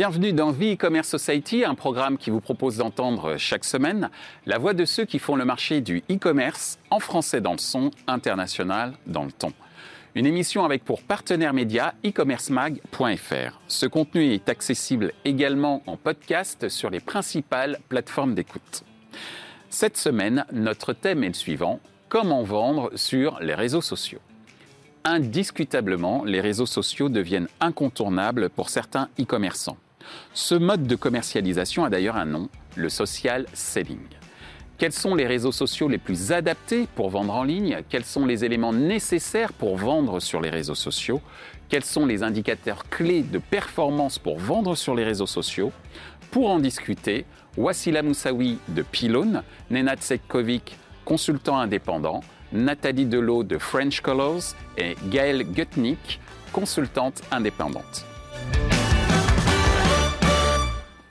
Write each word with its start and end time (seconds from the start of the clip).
Bienvenue 0.00 0.32
dans 0.32 0.50
Vie 0.50 0.76
E-Commerce 0.76 1.08
Society, 1.08 1.62
un 1.62 1.74
programme 1.74 2.16
qui 2.16 2.30
vous 2.30 2.40
propose 2.40 2.78
d'entendre 2.78 3.36
chaque 3.36 3.66
semaine 3.66 4.08
la 4.46 4.56
voix 4.56 4.72
de 4.72 4.86
ceux 4.86 5.04
qui 5.04 5.18
font 5.18 5.36
le 5.36 5.44
marché 5.44 5.82
du 5.82 5.98
e-commerce 6.10 6.78
en 6.88 7.00
français 7.00 7.42
dans 7.42 7.52
le 7.52 7.58
son, 7.58 7.90
international 8.06 8.94
dans 9.06 9.24
le 9.24 9.30
ton. 9.30 9.52
Une 10.14 10.24
émission 10.24 10.64
avec 10.64 10.84
pour 10.86 11.02
partenaire 11.02 11.52
média 11.52 11.92
e-commercemag.fr. 12.02 13.60
Ce 13.68 13.84
contenu 13.84 14.32
est 14.32 14.48
accessible 14.48 15.12
également 15.26 15.82
en 15.86 15.98
podcast 15.98 16.70
sur 16.70 16.88
les 16.88 17.00
principales 17.00 17.78
plateformes 17.90 18.34
d'écoute. 18.34 18.84
Cette 19.68 19.98
semaine, 19.98 20.46
notre 20.50 20.94
thème 20.94 21.24
est 21.24 21.28
le 21.28 21.34
suivant 21.34 21.78
comment 22.08 22.42
vendre 22.42 22.90
sur 22.94 23.38
les 23.40 23.54
réseaux 23.54 23.82
sociaux 23.82 24.20
indiscutablement, 25.02 26.24
les 26.24 26.42
réseaux 26.42 26.66
sociaux 26.66 27.08
deviennent 27.08 27.48
incontournables 27.60 28.50
pour 28.50 28.68
certains 28.68 29.08
e-commerçants. 29.18 29.78
Ce 30.34 30.54
mode 30.54 30.86
de 30.86 30.96
commercialisation 30.96 31.84
a 31.84 31.90
d'ailleurs 31.90 32.16
un 32.16 32.24
nom, 32.24 32.48
le 32.76 32.88
social 32.88 33.46
selling. 33.52 34.06
Quels 34.78 34.92
sont 34.92 35.14
les 35.14 35.26
réseaux 35.26 35.52
sociaux 35.52 35.88
les 35.88 35.98
plus 35.98 36.32
adaptés 36.32 36.88
pour 36.94 37.10
vendre 37.10 37.34
en 37.34 37.44
ligne? 37.44 37.82
Quels 37.90 38.06
sont 38.06 38.24
les 38.24 38.46
éléments 38.46 38.72
nécessaires 38.72 39.52
pour 39.52 39.76
vendre 39.76 40.20
sur 40.20 40.40
les 40.40 40.48
réseaux 40.48 40.74
sociaux? 40.74 41.20
Quels 41.68 41.84
sont 41.84 42.06
les 42.06 42.22
indicateurs 42.22 42.88
clés 42.88 43.22
de 43.22 43.38
performance 43.38 44.18
pour 44.18 44.38
vendre 44.38 44.74
sur 44.74 44.94
les 44.94 45.04
réseaux 45.04 45.26
sociaux? 45.26 45.70
Pour 46.30 46.48
en 46.48 46.60
discuter, 46.60 47.26
Wassila 47.58 48.02
Moussaoui 48.02 48.58
de 48.68 48.80
Pylone, 48.80 49.42
Nenad 49.70 50.00
Sekkovic, 50.00 50.78
consultant 51.04 51.58
indépendant, 51.58 52.22
Nathalie 52.52 53.04
Delot 53.04 53.44
de 53.44 53.58
French 53.58 54.00
Colors 54.00 54.54
et 54.78 54.96
Gaëlle 55.10 55.44
Gutnick, 55.44 56.20
consultante 56.52 57.20
indépendante. 57.30 58.06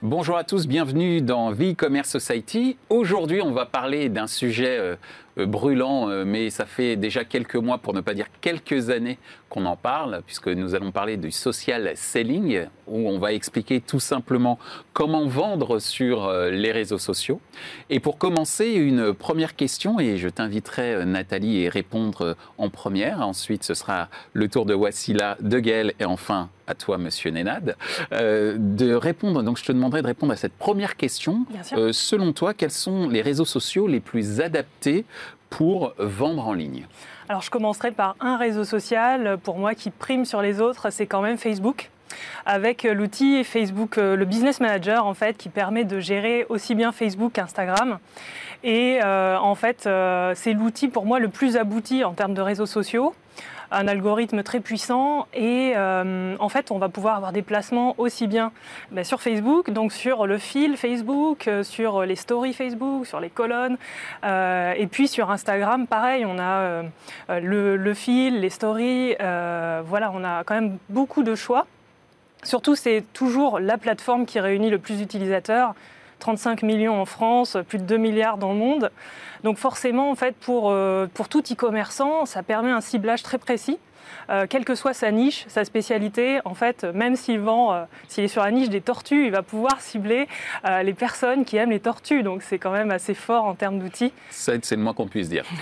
Bonjour 0.09 0.37
à 0.37 0.43
tous, 0.43 0.65
bienvenue 0.65 1.21
dans 1.21 1.51
Vie 1.51 1.75
Commerce 1.75 2.09
Society. 2.09 2.77
Aujourd'hui, 2.89 3.43
on 3.43 3.51
va 3.51 3.67
parler 3.67 4.09
d'un 4.09 4.25
sujet 4.25 4.75
euh, 4.79 4.95
euh, 5.37 5.45
brûlant, 5.45 6.09
euh, 6.09 6.25
mais 6.25 6.49
ça 6.49 6.65
fait 6.65 6.95
déjà 6.95 7.23
quelques 7.25 7.57
mois, 7.57 7.77
pour 7.77 7.93
ne 7.93 8.01
pas 8.01 8.15
dire 8.15 8.25
quelques 8.41 8.89
années, 8.89 9.19
qu'on 9.49 9.65
en 9.65 9.75
parle, 9.75 10.21
puisque 10.25 10.47
nous 10.47 10.75
allons 10.75 10.91
parler 10.91 11.17
du 11.17 11.31
social 11.31 11.91
selling, 11.95 12.67
où 12.87 13.09
on 13.09 13.19
va 13.19 13.33
expliquer 13.33 13.81
tout 13.81 13.99
simplement 13.99 14.59
comment 14.93 15.27
vendre 15.27 15.79
sur 15.79 16.25
euh, 16.25 16.49
les 16.49 16.71
réseaux 16.71 16.97
sociaux. 16.97 17.41
Et 17.89 17.99
pour 17.99 18.17
commencer, 18.17 18.67
une 18.67 19.13
première 19.13 19.55
question, 19.55 19.99
et 19.99 20.17
je 20.17 20.29
t'inviterai 20.29 21.05
Nathalie 21.05 21.67
à 21.67 21.69
répondre 21.69 22.37
en 22.57 22.69
première. 22.69 23.21
Ensuite, 23.21 23.63
ce 23.63 23.73
sera 23.73 24.07
le 24.33 24.47
tour 24.47 24.65
de 24.65 24.73
Wassila, 24.73 25.37
de 25.41 25.59
Gaël, 25.59 25.93
et 25.99 26.05
enfin 26.05 26.49
à 26.67 26.75
toi, 26.75 26.99
Monsieur 26.99 27.31
Nénad, 27.31 27.75
de 28.11 28.93
répondre. 28.93 29.41
Donc, 29.41 29.57
je 29.57 29.63
te 29.65 29.71
demanderai 29.71 30.03
de 30.03 30.07
répondre 30.07 30.33
à 30.33 30.35
cette 30.35 30.53
première 30.53 30.97
question. 30.97 31.45
selon 31.91 32.31
toi, 32.31 32.53
quels 32.53 32.69
sont 32.69 33.09
les 33.09 33.23
réseaux 33.23 33.45
sociaux 33.45 33.87
les 33.87 33.99
plus 33.99 34.39
adaptés 34.39 35.05
pour 35.49 35.93
vendre 35.97 36.47
en 36.47 36.53
ligne? 36.53 36.85
Alors 37.29 37.43
je 37.43 37.51
commencerai 37.51 37.91
par 37.91 38.15
un 38.19 38.37
réseau 38.37 38.63
social, 38.63 39.37
pour 39.43 39.59
moi, 39.59 39.75
qui 39.75 39.91
prime 39.91 40.25
sur 40.25 40.41
les 40.41 40.59
autres, 40.61 40.89
c'est 40.89 41.05
quand 41.05 41.21
même 41.21 41.37
Facebook 41.37 41.91
avec 42.45 42.83
l'outil 42.83 43.43
Facebook, 43.43 43.99
euh, 43.99 44.15
le 44.15 44.25
Business 44.25 44.59
Manager 44.59 45.05
en 45.05 45.13
fait, 45.13 45.37
qui 45.37 45.47
permet 45.49 45.83
de 45.83 45.99
gérer 45.99 46.47
aussi 46.49 46.73
bien 46.73 46.91
Facebook 46.91 47.33
qu'Instagram. 47.33 47.99
Et 48.63 48.99
euh, 49.03 49.37
en 49.37 49.53
fait, 49.53 49.85
euh, 49.85 50.33
c'est 50.35 50.53
l'outil 50.53 50.87
pour 50.87 51.05
moi 51.05 51.19
le 51.19 51.29
plus 51.29 51.55
abouti 51.55 52.03
en 52.03 52.13
termes 52.13 52.33
de 52.33 52.41
réseaux 52.41 52.65
sociaux 52.65 53.13
un 53.71 53.87
algorithme 53.87 54.43
très 54.43 54.59
puissant 54.59 55.27
et 55.33 55.73
euh, 55.75 56.35
en 56.39 56.49
fait 56.49 56.71
on 56.71 56.79
va 56.79 56.89
pouvoir 56.89 57.15
avoir 57.15 57.31
des 57.31 57.41
placements 57.41 57.95
aussi 57.97 58.27
bien 58.27 58.51
ben, 58.91 59.03
sur 59.03 59.21
Facebook, 59.21 59.69
donc 59.71 59.91
sur 59.91 60.25
le 60.25 60.37
fil 60.37 60.77
Facebook, 60.77 61.47
euh, 61.47 61.63
sur 61.63 62.03
les 62.03 62.15
stories 62.15 62.53
Facebook, 62.53 63.05
sur 63.05 63.19
les 63.19 63.29
colonnes 63.29 63.77
euh, 64.23 64.73
et 64.75 64.87
puis 64.87 65.07
sur 65.07 65.29
Instagram 65.31 65.87
pareil 65.87 66.25
on 66.25 66.39
a 66.39 66.83
le, 67.29 67.77
le, 67.77 67.93
fil, 67.93 68.39
les 68.39 68.49
stories, 68.49 69.15
voilà 69.19 70.11
on 70.13 70.23
a 70.23 70.43
quand 70.43 70.55
même 70.55 70.77
beaucoup 70.89 71.23
de 71.23 71.35
choix. 71.35 71.67
Surtout 72.43 72.75
c'est 72.75 73.03
toujours 73.13 73.59
la 73.59 73.77
plateforme 73.77 74.25
qui 74.25 74.39
réunit 74.39 74.69
le 74.69 74.79
plus 74.79 74.97
d'utilisateurs. 74.97 75.75
35 76.19 76.63
millions 76.63 76.99
en 76.99 77.05
France, 77.05 77.57
plus 77.67 77.77
de 77.79 77.83
2 77.83 77.97
milliards 77.97 78.37
dans 78.37 78.51
le 78.51 78.59
monde. 78.59 78.91
Donc 79.43 79.57
forcément, 79.57 80.11
en 80.11 80.15
fait, 80.15 80.35
pour, 80.35 80.71
euh, 80.71 81.07
pour 81.13 81.29
tout 81.29 81.41
e-commerçant, 81.51 82.25
ça 82.25 82.43
permet 82.43 82.71
un 82.71 82.81
ciblage 82.81 83.23
très 83.23 83.37
précis. 83.37 83.77
Euh, 84.29 84.45
quelle 84.47 84.65
que 84.65 84.75
soit 84.75 84.93
sa 84.93 85.11
niche, 85.11 85.45
sa 85.47 85.65
spécialité, 85.65 86.39
en 86.45 86.53
fait, 86.53 86.83
même 86.83 87.15
s'il 87.15 87.39
vend, 87.39 87.73
euh, 87.73 87.83
s'il 88.07 88.23
est 88.23 88.27
sur 88.27 88.43
la 88.43 88.51
niche 88.51 88.69
des 88.69 88.81
tortues, 88.81 89.25
il 89.25 89.31
va 89.31 89.43
pouvoir 89.43 89.81
cibler 89.81 90.27
les 90.83 90.93
personnes 90.93 91.45
qui 91.45 91.57
aiment 91.57 91.71
les 91.71 91.79
tortues. 91.79 92.23
Donc 92.23 92.41
c'est 92.43 92.59
quand 92.59 92.71
même 92.71 92.91
assez 92.91 93.13
fort 93.13 93.45
en 93.45 93.55
termes 93.55 93.79
d'outils. 93.79 94.13
C'est 94.29 94.71
le 94.71 94.77
moins 94.77 94.93
qu'on 94.93 95.07
puisse 95.07 95.29
dire. 95.29 95.45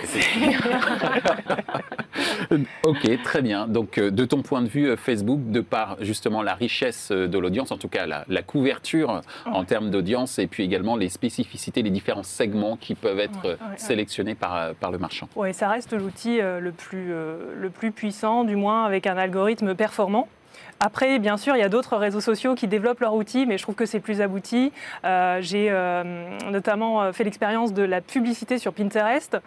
ok, 2.84 3.22
très 3.22 3.42
bien. 3.42 3.66
Donc 3.66 3.98
de 3.98 4.24
ton 4.24 4.42
point 4.42 4.62
de 4.62 4.68
vue, 4.68 4.96
Facebook, 4.96 5.40
de 5.50 5.60
par 5.60 5.96
justement 6.00 6.42
la 6.42 6.54
richesse 6.54 7.10
de 7.10 7.38
l'audience, 7.38 7.70
en 7.70 7.78
tout 7.78 7.88
cas 7.88 8.06
la, 8.06 8.42
couverture 8.42 9.20
en 9.46 9.64
termes 9.64 9.90
d'audience, 9.90 10.38
et 10.38 10.46
puis 10.46 10.62
également 10.62 10.96
les 10.96 11.08
spécificités, 11.08 11.82
les 11.82 11.90
différents 11.90 12.22
segments 12.22 12.76
qui 12.76 12.94
peuvent 12.94 13.18
être 13.18 13.58
sélectionnés 13.76 14.34
par, 14.34 14.74
par 14.76 14.90
le 14.90 14.98
marchand. 14.98 15.28
Oui, 15.36 15.52
ça 15.52 15.68
reste 15.68 15.92
l'outil 15.92 16.38
le, 16.38 16.72
plus, 16.72 17.08
le 17.08 17.70
plus 17.70 17.92
puissant, 17.92 18.44
du 18.44 18.56
moins 18.56 18.84
avec 18.84 19.06
un 19.06 19.16
algorithme 19.16 19.74
performant. 19.74 20.28
Après, 20.80 21.18
bien 21.18 21.36
sûr, 21.36 21.56
il 21.56 21.58
y 21.58 21.64
a 21.64 21.68
d'autres 21.68 21.96
réseaux 21.96 22.20
sociaux 22.20 22.54
qui 22.54 22.68
développent 22.68 23.00
leur 23.00 23.14
outil, 23.14 23.46
mais 23.46 23.58
je 23.58 23.62
trouve 23.64 23.74
que 23.74 23.86
c'est 23.86 23.98
plus 23.98 24.20
abouti. 24.20 24.72
Euh, 25.04 25.38
j'ai 25.40 25.68
euh, 25.70 26.38
notamment 26.50 27.02
euh, 27.02 27.12
fait 27.12 27.24
l'expérience 27.24 27.72
de 27.72 27.82
la 27.82 28.00
publicité 28.00 28.58
sur 28.58 28.72
Pinterest, 28.72 29.38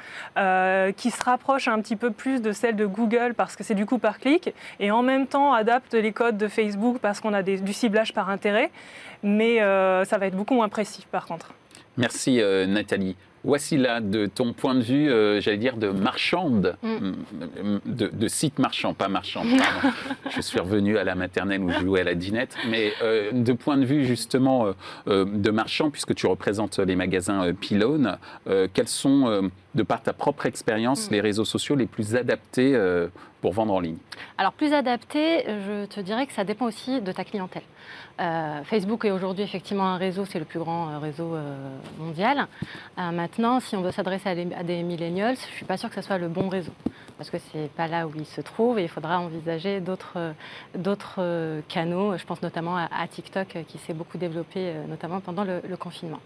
qui 0.98 1.12
se 1.12 1.24
rapproche 1.24 1.68
un 1.68 1.80
petit 1.82 1.96
peu 1.96 2.12
plus 2.12 2.42
de 2.42 2.52
celle 2.52 2.76
de 2.76 2.86
Google 2.86 3.34
parce 3.36 3.56
que 3.56 3.64
c'est 3.64 3.76
du 3.76 3.86
coup 3.86 3.98
par 3.98 4.20
clic, 4.20 4.54
et 4.80 4.92
en 4.92 5.04
même 5.04 5.28
temps 5.28 5.54
adapte 5.54 5.94
les 5.94 6.12
codes 6.12 6.38
de 6.38 6.48
Facebook 6.48 6.98
parce 7.02 7.20
qu'on 7.20 7.34
a 7.34 7.44
du 7.44 7.74
ciblage 7.74 8.14
par 8.14 8.30
intérêt, 8.30 8.72
mais 9.24 9.60
ça 10.06 10.18
va 10.18 10.28
être 10.28 10.36
beaucoup 10.36 10.56
moins 10.56 10.70
précis 10.70 11.06
par 11.12 11.26
contre. 11.26 11.54
Merci 11.98 12.42
Nathalie. 12.68 13.16
Voici 13.44 13.78
là, 13.78 14.02
de 14.02 14.28
ton 14.28 14.54
point 14.54 14.76
de 14.76 14.82
vue, 14.82 15.10
euh, 15.10 15.42
j'allais 15.42 15.58
dire, 15.58 15.78
de 15.78 15.90
marchande, 15.90 16.76
mm. 16.84 17.14
Mm, 17.64 17.80
de, 17.86 18.28
site 18.28 18.60
marchand, 18.60 18.94
pas 18.94 19.08
marchande. 19.08 19.48
je 20.36 20.42
suis 20.42 20.60
revenu 20.60 20.98
à 20.98 21.04
la 21.04 21.16
maternelle 21.16 21.62
où 21.62 21.72
je 21.72 21.80
jouais 21.80 22.02
à 22.02 22.04
la 22.04 22.14
dinette, 22.14 22.56
mais 22.70 22.94
euh, 23.02 23.32
de 23.32 23.54
point 23.54 23.78
de 23.78 23.86
vue 23.86 24.06
justement 24.06 24.68
euh, 25.08 25.26
de 25.26 25.50
marchand, 25.50 25.90
puisque 25.90 26.14
tu 26.14 26.28
représentes 26.28 26.78
les 26.80 26.96
magasins 26.96 27.54
Pylone, 27.54 28.18
quels 28.74 28.88
sont, 28.88 29.52
de 29.76 29.84
par 29.84 30.02
ta 30.04 30.14
propre 30.14 30.46
expérience, 30.46 31.10
mm. 31.10 31.14
les 31.14 31.22
réseaux 31.22 31.46
sociaux 31.46 31.76
les 31.76 31.88
plus 31.88 32.16
adaptés 32.16 32.78
pour 33.42 33.54
vendre 33.54 33.74
en 33.74 33.80
ligne 33.80 33.98
Alors 34.38 34.54
plus 34.54 34.74
adaptés, 34.74 35.44
je 35.46 35.86
te 35.86 36.00
dirais 36.00 36.28
que 36.28 36.34
ça 36.34 36.44
dépend 36.44 36.66
aussi 36.66 37.02
de 37.02 37.12
ta 37.12 37.24
clientèle. 37.24 37.64
Euh, 38.20 38.64
Facebook 38.64 39.06
est 39.06 39.12
aujourd'hui 39.12 39.44
effectivement 39.44 39.88
un 39.88 39.98
réseau, 39.98 40.26
c'est 40.26 40.40
le 40.40 40.46
plus 40.46 40.60
grand 40.60 40.90
euh, 40.90 41.00
réseau 41.00 41.34
euh, 41.34 41.56
mondial. 41.98 42.48
maintenant, 42.98 43.60
si 43.60 43.76
on 43.76 43.82
veut 43.82 43.92
s'adresser 43.92 44.30
à, 44.30 44.64
des 44.64 44.84
millennials, 44.84 45.36
je 45.36 45.48
ne 45.48 45.56
suis 45.56 45.66
pas 45.66 45.78
sûre 45.78 45.90
que 45.90 45.96
ce 45.96 46.02
soit 46.02 46.20
le 46.20 46.28
bon 46.28 46.48
réseau 46.50 46.72
parce 47.22 47.30
que 47.30 47.38
ce 47.38 47.56
n'est 47.56 47.68
pas 47.68 47.86
là 47.86 48.08
où 48.08 48.12
il 48.16 48.26
se 48.26 48.42
trouve 48.42 48.80
et 48.80 48.82
il 48.82 48.90
faudra 48.90 49.20
envisager 49.20 49.80
d'autres 49.80 50.34
canaux. 51.68 52.18
Je 52.18 52.26
pense 52.26 52.42
notamment 52.42 52.78
à, 52.78 53.08
TikTok 53.08 53.60
qui 53.68 53.78
s'est 53.78 53.94
beaucoup 53.94 54.18
développé, 54.18 54.74
notamment 54.90 55.20
pendant 55.20 55.44
le, 55.44 55.62
confinement. 55.78 56.20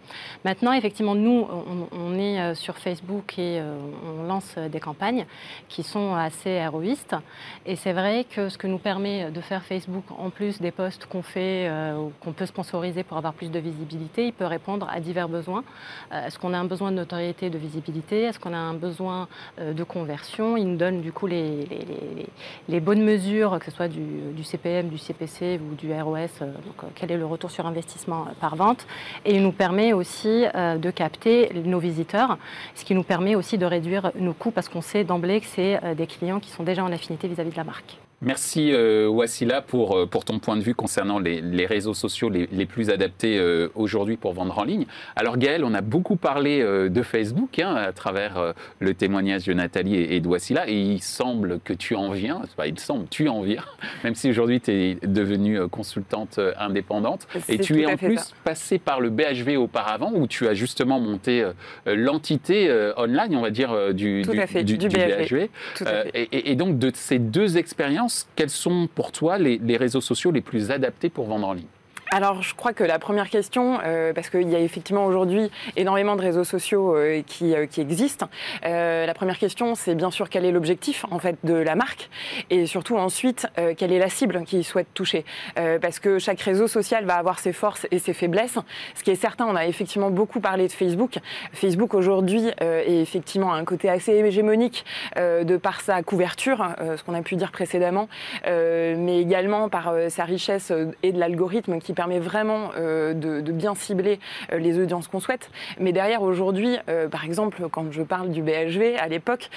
Maintenant, 0.45 0.71
effectivement, 0.71 1.13
nous, 1.13 1.45
on, 1.91 2.17
est 2.17 2.55
sur 2.55 2.77
Facebook 2.77 3.37
et 3.37 3.61
on 3.61 4.23
lance 4.23 4.55
des 4.57 4.79
campagnes 4.79 5.25
qui 5.67 5.83
sont 5.83 6.15
assez 6.15 6.51
héroïstes. 6.51 7.17
Et 7.65 7.75
c'est 7.75 7.91
vrai 7.91 8.23
que 8.23 8.47
ce 8.47 8.57
que 8.57 8.67
nous 8.67 8.77
permet 8.77 9.31
de 9.31 9.41
faire 9.41 9.63
Facebook, 9.63 10.05
en 10.17 10.29
plus 10.29 10.61
des 10.61 10.71
posts 10.71 11.07
qu'on 11.07 11.23
fait 11.23 11.67
euh, 11.67 12.07
qu'on 12.21 12.31
peut 12.31 12.45
sponsoriser 12.45 13.03
pour 13.03 13.17
avoir 13.17 13.33
plus 13.33 13.51
de 13.51 13.59
visibilité, 13.59 14.27
il 14.27 14.33
peut 14.33 14.45
répondre 14.45 14.87
à 14.89 15.01
divers 15.01 15.27
besoins. 15.27 15.65
Euh, 16.13 16.25
est-ce 16.25 16.39
qu'on 16.39 16.53
a 16.53 16.57
un 16.57 16.63
besoin 16.65 16.91
de 16.91 16.95
notoriété, 16.95 17.49
de 17.49 17.57
visibilité? 17.57 18.21
Est-ce 18.21 18.39
qu'on 18.39 18.53
a 18.53 18.57
un 18.57 18.73
besoin 18.73 19.27
euh, 19.59 19.73
de 19.73 19.83
conversion? 19.83 20.55
Du 20.91 21.11
coup 21.11 21.27
les, 21.27 22.79
bonnes 22.79 23.03
mesures, 23.03 23.57
que 23.59 23.65
ce 23.65 23.71
soit 23.71 23.87
du, 23.87 24.43
CPM, 24.43 24.89
du 24.89 24.97
CPC 24.97 25.59
ou 25.59 25.75
du 25.75 25.93
ROS, 25.93 26.39
donc 26.39 26.89
quel 26.95 27.11
est 27.11 27.17
le 27.17 27.25
retour 27.25 27.51
sur 27.51 27.65
investissement 27.65 28.27
par 28.39 28.55
vente. 28.55 28.85
Et 29.25 29.35
il 29.35 29.41
nous 29.41 29.51
permet 29.51 29.93
aussi 29.93 30.45
de 30.53 30.91
capter 30.91 31.51
nos 31.65 31.79
visiteurs, 31.79 32.37
ce 32.75 32.85
qui 32.85 32.95
nous 32.95 33.03
permet 33.03 33.35
aussi 33.35 33.57
de 33.57 33.65
réduire 33.65 34.11
nos 34.19 34.33
coûts 34.33 34.51
parce 34.51 34.69
qu'on 34.69 34.81
sait 34.81 35.03
d'emblée 35.03 35.41
que 35.41 35.47
c'est 35.47 35.95
des 35.95 36.07
clients 36.07 36.39
qui 36.39 36.51
sont 36.51 36.63
déjà 36.63 36.83
en 36.83 36.91
affinité 36.91 37.27
vis-à-vis 37.27 37.51
de 37.51 37.57
la 37.57 37.63
marque. 37.63 37.97
Merci 38.21 38.71
euh, 38.71 39.07
Wassila 39.07 39.61
pour, 39.61 39.97
euh, 39.97 40.05
pour 40.05 40.23
ton 40.25 40.39
point 40.39 40.55
de 40.55 40.61
vue 40.61 40.73
concernant 40.73 41.19
les, 41.19 41.41
les 41.41 41.65
réseaux 41.65 41.93
sociaux 41.93 42.29
les, 42.29 42.47
les 42.51 42.65
plus 42.65 42.89
adaptés 42.89 43.37
euh, 43.37 43.67
aujourd'hui 43.75 44.15
pour 44.17 44.33
vendre 44.33 44.57
en 44.57 44.63
ligne. 44.63 44.85
Alors 45.15 45.37
Gaël, 45.37 45.63
on 45.65 45.73
a 45.73 45.81
beaucoup 45.81 46.15
parlé 46.15 46.61
euh, 46.61 46.89
de 46.89 47.01
Facebook 47.03 47.59
hein, 47.59 47.75
à 47.75 47.91
travers 47.91 48.53
le 48.79 48.93
témoignage 48.93 49.45
de 49.45 49.53
Nathalie 49.53 49.95
et, 49.97 50.15
et 50.15 50.19
de 50.21 50.27
Wassila 50.27 50.67
et 50.69 50.73
il 50.79 51.01
semble 51.01 51.59
que 51.63 51.73
tu 51.73 51.93
en 51.95 52.11
viens, 52.11 52.41
il 52.65 52.79
semble, 52.79 53.07
tu 53.09 53.27
en 53.27 53.41
viens, 53.41 53.63
même 54.03 54.15
si 54.15 54.29
aujourd'hui 54.29 54.61
tu 54.61 54.71
es 54.71 54.95
devenue 55.03 55.67
consultante 55.67 56.39
indépendante 56.57 57.27
et 57.49 57.59
tu 57.59 57.81
es 57.81 57.85
en 57.85 57.97
plus 57.97 58.17
ça. 58.17 58.27
passé 58.43 58.79
par 58.79 59.01
le 59.01 59.09
BHV 59.09 59.57
auparavant 59.57 60.11
où 60.15 60.25
tu 60.25 60.47
as 60.47 60.53
justement 60.53 60.99
monté 60.99 61.45
l'entité 61.85 62.71
online, 62.97 63.35
on 63.35 63.41
va 63.41 63.49
dire, 63.51 63.93
du, 63.93 64.21
Tout 64.25 64.31
du, 64.31 64.39
à 64.39 64.47
fait, 64.47 64.63
du- 64.63 64.77
BHV. 64.77 65.49
Tout 65.75 65.83
à 65.85 66.03
fait. 66.03 66.11
et, 66.13 66.21
et- 66.37 66.51
et 66.51 66.55
donc, 66.55 66.79
de 66.79 66.91
ces 66.93 67.19
deux 67.19 67.57
expériences, 67.57 68.04
quels 68.35 68.49
sont 68.49 68.87
pour 68.93 69.11
toi 69.11 69.37
les, 69.37 69.77
réseaux 69.77 70.01
sociaux 70.01 70.31
les 70.31 70.41
plus 70.41 70.71
adaptés 70.71 71.09
pour 71.09 71.25
vendre 71.25 71.47
en 71.47 71.53
ligne 71.53 71.65
Alors, 72.11 72.43
je 72.43 72.53
crois 72.53 72.71
que 72.71 72.83
la 72.83 72.99
première 72.99 73.29
question, 73.29 73.79
euh, 73.83 74.13
parce 74.13 74.29
qu'il 74.29 74.47
y 74.47 74.55
a 74.55 74.59
effectivement 74.59 75.05
aujourd'hui 75.05 75.49
énormément 75.75 76.15
de 76.15 76.21
réseaux 76.21 76.43
sociaux 76.43 76.95
euh, 76.95 77.23
qui, 77.25 77.55
euh, 77.55 77.65
qui 77.65 77.81
existent, 77.81 78.29
euh, 78.63 79.05
la 79.07 79.13
première 79.15 79.39
question, 79.39 79.73
c'est 79.73 79.95
bien 79.95 80.11
sûr 80.11 80.29
quel 80.29 80.45
est 80.45 80.51
l'objectif 80.51 81.05
en 81.09 81.17
fait 81.17 81.35
de 81.43 81.55
la 81.55 81.75
marque, 81.75 82.09
et 82.51 82.67
surtout 82.67 82.95
ensuite 82.97 83.47
euh, 83.57 83.73
quelle 83.75 83.91
est 83.91 83.99
la 83.99 84.09
cible 84.09 84.43
qu'il 84.43 84.63
souhaite 84.63 84.87
toucher, 84.93 85.25
Euh, 85.57 85.79
parce 85.79 85.99
que 85.99 86.19
chaque 86.19 86.39
réseau 86.41 86.67
social 86.67 87.05
va 87.05 87.15
avoir 87.15 87.39
ses 87.39 87.53
forces 87.53 87.87
et 87.89 87.99
ses 87.99 88.13
faiblesses. 88.13 88.59
Ce 88.93 89.03
qui 89.03 89.11
est 89.11 89.15
certain, 89.15 89.45
on 89.47 89.55
a 89.55 89.65
effectivement 89.65 90.11
beaucoup 90.11 90.39
parlé 90.39 90.67
de 90.67 90.71
Facebook. 90.71 91.17
Facebook 91.53 91.93
aujourd'hui 91.93 92.49
est 92.59 93.01
effectivement 93.01 93.53
un 93.53 93.65
côté 93.65 93.89
assez 93.89 94.11
hégémonique 94.11 94.85
de 95.17 95.57
par 95.57 95.81
sa 95.81 96.03
couverture, 96.03 96.67
ce 96.79 97.03
qu'on 97.03 97.13
a 97.15 97.21
pu 97.21 97.35
dire 97.35 97.51
précédemment, 97.51 98.07
mais 98.45 99.19
également 99.19 99.69
par 99.69 99.93
sa 100.09 100.23
richesse 100.25 100.71
et 101.03 101.11
de 101.11 101.19
l'algorithme 101.19 101.79
qui 101.79 101.93
permet 101.95 102.19
vraiment 102.19 102.69
euh, 102.77 103.13
de, 103.13 103.41
de 103.41 103.51
bien 103.51 103.73
cibler 103.75 104.19
euh, 104.51 104.57
les 104.59 104.79
audiences 104.79 105.07
qu'on 105.07 105.19
souhaite. 105.19 105.49
Mais 105.79 105.91
derrière, 105.91 106.21
aujourd'hui, 106.21 106.77
euh, 106.89 107.07
par 107.07 107.25
exemple, 107.25 107.63
quand 107.71 107.91
je 107.91 108.03
parle 108.03 108.29
du 108.29 108.41
BHV, 108.43 108.97
à 108.99 109.07
l'époque, 109.07 109.49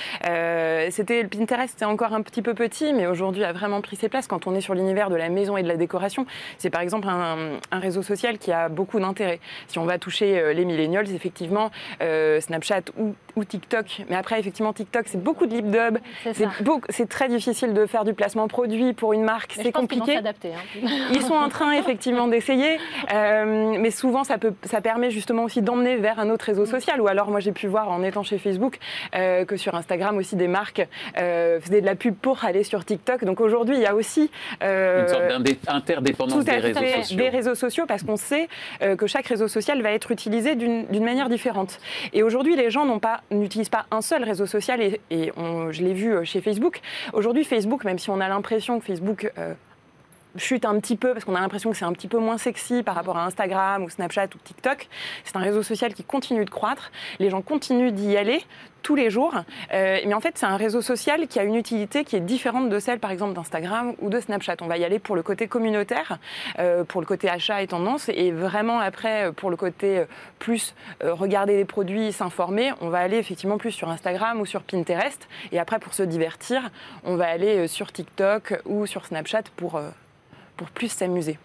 c'était 0.91 1.23
le 1.23 1.29
Pinterest, 1.29 1.71
c'était 1.73 1.85
encore 1.85 2.13
un 2.15 2.23
petit 2.23 2.43
peu 2.43 2.55
petit, 2.55 2.93
mais 2.93 3.07
aujourd'hui 3.07 3.45
a 3.45 3.53
vraiment 3.53 3.81
pris 3.81 3.97
ses 3.97 4.09
places. 4.09 4.27
Quand 4.27 4.47
on 4.47 4.55
est 4.55 4.61
sur 4.61 4.75
l'univers 4.75 5.11
de 5.11 5.17
la 5.17 5.29
maison 5.29 5.57
et 5.57 5.63
de 5.63 5.69
la 5.69 5.77
décoration, 5.77 6.27
c'est 6.59 6.71
par 6.71 6.81
exemple 6.81 7.09
un, 7.09 7.59
un 7.71 7.79
réseau 7.79 8.03
social 8.03 8.39
qui 8.39 8.53
a 8.53 8.69
beaucoup 8.69 9.01
d'intérêt. 9.01 9.41
Si 9.67 9.79
on 9.79 9.85
va 9.85 9.99
toucher 9.99 10.53
les 10.55 10.65
millennials, 10.65 11.11
effectivement, 11.11 11.71
euh, 12.03 12.41
Snapchat 12.41 12.83
ou, 12.99 13.15
ou 13.37 13.45
TikTok. 13.45 14.03
Mais 14.09 14.17
après, 14.17 14.39
effectivement, 14.39 14.73
TikTok, 14.73 15.05
c'est 15.09 15.23
beaucoup 15.23 15.47
de 15.47 15.55
lip 15.55 15.71
dub. 15.71 15.99
C'est 16.91 17.09
très 17.09 17.29
difficile 17.29 17.75
de 17.75 17.87
faire 17.87 18.05
du 18.05 18.15
placement 18.15 18.49
produit 18.49 18.93
pour 18.93 19.13
une 19.13 19.23
marque. 19.25 19.53
C'est 19.57 19.65
vont 19.65 19.73
compliqué. 19.73 20.15
s'adapter. 20.15 20.51
hein. 20.55 20.89
Ils 21.13 21.23
sont 21.23 21.35
en 21.35 21.49
train 21.49 21.73
effectivement 21.73 22.28
d'essayer, 22.29 22.79
euh, 23.13 23.77
mais 23.79 23.91
souvent 23.91 24.25
ça, 24.25 24.39
peut, 24.39 24.53
ça 24.65 24.81
permet 24.81 25.11
justement 25.11 25.45
aussi 25.45 25.63
d'emmener 25.63 25.97
vers 25.97 26.19
un 26.19 26.31
autre 26.31 26.45
réseau 26.47 26.67
social. 26.67 27.01
Ou 27.01 27.09
alors 27.09 27.31
moi 27.31 27.41
j'ai 27.41 27.53
pu 27.53 27.67
voir 27.67 27.91
en 27.91 28.03
étant 28.03 28.23
chez 28.23 28.39
Facebook 28.39 28.79
euh, 29.15 29.45
que 29.45 29.57
sur 29.57 29.75
Instagram 29.75 30.17
aussi 30.17 30.37
des 30.37 30.49
marques 30.49 30.87
euh, 31.19 31.61
faisaient 31.61 31.81
de 31.81 31.87
la 31.87 31.95
pub 31.95 32.15
pour 32.15 32.45
aller 32.45 32.63
sur 32.65 32.85
TikTok. 32.85 33.25
Donc 33.25 33.41
aujourd'hui 33.41 33.77
il 33.77 33.83
y 33.83 33.87
a 33.87 33.95
aussi 33.95 34.31
Une 34.63 35.09
sorte 35.09 35.23
d'interdépendance 35.67 36.45
des 36.45 36.53
réseaux 36.53 36.81
fait 36.81 37.03
sociaux. 37.03 37.17
des 37.17 37.29
réseaux 37.29 37.55
sociaux 37.55 37.85
parce 37.87 38.03
qu'on 38.03 38.17
sait 38.17 38.49
que 38.81 39.07
chaque 39.07 39.27
réseau 39.27 39.49
social 39.49 39.81
va 39.83 39.91
être 39.93 40.11
utilisé 40.11 40.55
d'une 40.57 41.05
manière 41.05 41.29
différente. 41.29 41.79
Et 42.13 42.23
aujourd'hui, 42.23 42.57
les 42.57 42.71
gens 42.71 42.99
pas 42.99 43.21
n'utilisent 43.31 43.69
pas 43.69 43.87
un 43.91 44.01
seul 44.01 44.25
réseau 44.25 44.47
social 44.47 44.81
et, 44.81 45.01
et 45.11 45.33
on- 45.37 45.71
je 45.73 45.83
l'ai 45.83 45.93
vu 45.95 46.25
chez 46.25 46.41
Facebook. 46.41 46.81
Aujourd'hui, 47.13 47.45
Facebook, 47.45 47.85
même 47.85 47.99
si 47.99 48.11
on 48.11 48.21
a 48.21 48.29
l'impression 48.29 48.81
que 48.81 48.85
Facebook 48.87 49.31
chute 50.39 50.65
un 50.65 50.79
petit 50.81 50.97
peu 50.97 51.13
parce 51.13 51.25
qu'on 51.25 51.35
a 51.35 51.41
l'impression 51.41 51.71
que 51.71 51.77
c'est 51.77 51.85
un 51.85 51.93
petit 51.93 52.09
peu 52.09 52.19
moins 52.19 52.39
sexy 52.39 52.83
par 52.83 52.95
rapport 52.95 53.17
à 53.17 53.25
Instagram 53.25 53.85
ou 53.85 53.91
Snapchat 53.91 54.27
ou 54.35 54.39
TikTok. 54.43 54.89
C'est 55.25 55.37
un 55.37 55.41
réseau 55.41 55.63
social 55.63 55.95
qui 55.95 56.05
continue 56.05 56.45
de 56.45 56.51
croître. 56.51 56.91
Les 57.19 57.31
gens 57.31 57.43
continuent 57.43 57.93
d'y 57.93 58.17
aller 58.17 58.43
tous 58.83 58.95
les 58.95 59.11
jours. 59.11 59.35
Euh, 59.73 59.99
mais 60.07 60.15
en 60.15 60.21
fait, 60.21 60.39
c'est 60.39 60.47
un 60.47 60.57
réseau 60.57 60.83
social 60.83 61.27
qui 61.27 61.39
a 61.39 61.45
une 61.45 61.57
utilité 61.57 62.05
qui 62.05 62.17
est 62.17 62.21
différente 62.21 62.69
de 62.69 62.79
celle, 62.79 62.99
par 62.99 63.11
exemple, 63.11 63.35
d'Instagram 63.35 63.95
ou 64.01 64.09
de 64.09 64.21
Snapchat. 64.21 64.57
On 64.61 64.67
va 64.67 64.79
y 64.79 64.85
aller 64.85 64.99
pour 64.99 65.17
le 65.17 65.23
côté 65.23 65.47
communautaire, 65.47 66.19
euh, 66.59 66.85
pour 66.85 67.01
le 67.01 67.07
côté 67.07 67.29
achat 67.29 67.63
et 67.63 67.67
tendance, 67.67 68.09
et 68.09 68.31
vraiment 68.31 68.81
après, 68.81 69.27
euh, 69.29 69.33
pour 69.33 69.51
le 69.51 69.57
côté 69.57 70.05
plus 70.39 70.75
regarder 71.03 71.57
les 71.57 71.65
produits, 71.65 72.13
s'informer, 72.13 72.73
on 72.81 72.89
va 72.89 72.99
aller 72.99 73.19
effectivement 73.19 73.59
plus 73.59 73.73
sur 73.73 73.89
Instagram 73.89 74.41
ou 74.41 74.47
sur 74.47 74.63
Pinterest. 74.63 75.29
Et 75.53 75.59
après, 75.59 75.79
pour 75.79 75.95
se 75.95 76.03
divertir, 76.03 76.71
on 77.05 77.17
va 77.17 77.27
aller 77.27 77.69
sur 77.69 77.93
TikTok 77.93 78.61
ou 78.65 78.87
sur 78.87 79.07
Snapchat 79.07 79.43
pour, 79.57 79.81
pour 80.59 80.69
plus 80.71 80.89
s'amuser. 80.89 81.39